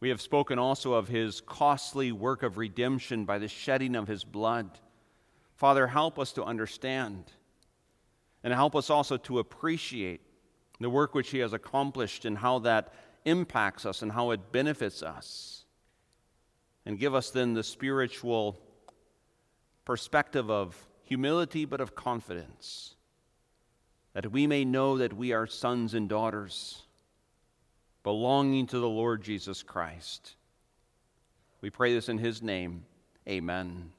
We 0.00 0.08
have 0.08 0.20
spoken 0.20 0.58
also 0.58 0.94
of 0.94 1.06
his 1.06 1.40
costly 1.42 2.10
work 2.10 2.42
of 2.42 2.58
redemption 2.58 3.24
by 3.24 3.38
the 3.38 3.46
shedding 3.46 3.94
of 3.94 4.08
his 4.08 4.24
blood. 4.24 4.80
Father, 5.54 5.86
help 5.86 6.18
us 6.18 6.32
to 6.32 6.42
understand 6.42 7.22
and 8.42 8.52
help 8.52 8.74
us 8.74 8.90
also 8.90 9.16
to 9.18 9.38
appreciate 9.38 10.22
the 10.80 10.90
work 10.90 11.14
which 11.14 11.30
He 11.30 11.38
has 11.38 11.52
accomplished 11.52 12.24
and 12.24 12.38
how 12.38 12.58
that 12.60 12.92
impacts 13.24 13.86
us 13.86 14.02
and 14.02 14.12
how 14.12 14.30
it 14.30 14.52
benefits 14.52 15.02
us. 15.02 15.64
And 16.84 16.98
give 16.98 17.14
us 17.14 17.30
then 17.30 17.54
the 17.54 17.62
spiritual 17.62 18.58
perspective 19.84 20.50
of 20.50 20.86
humility 21.04 21.64
but 21.64 21.80
of 21.80 21.94
confidence, 21.94 22.94
that 24.14 24.32
we 24.32 24.46
may 24.46 24.64
know 24.64 24.98
that 24.98 25.12
we 25.12 25.32
are 25.32 25.46
sons 25.46 25.94
and 25.94 26.08
daughters 26.08 26.82
belonging 28.02 28.66
to 28.66 28.78
the 28.78 28.88
Lord 28.88 29.22
Jesus 29.22 29.62
Christ. 29.62 30.34
We 31.60 31.70
pray 31.70 31.94
this 31.94 32.08
in 32.08 32.18
His 32.18 32.42
name. 32.42 32.84
Amen. 33.28 33.92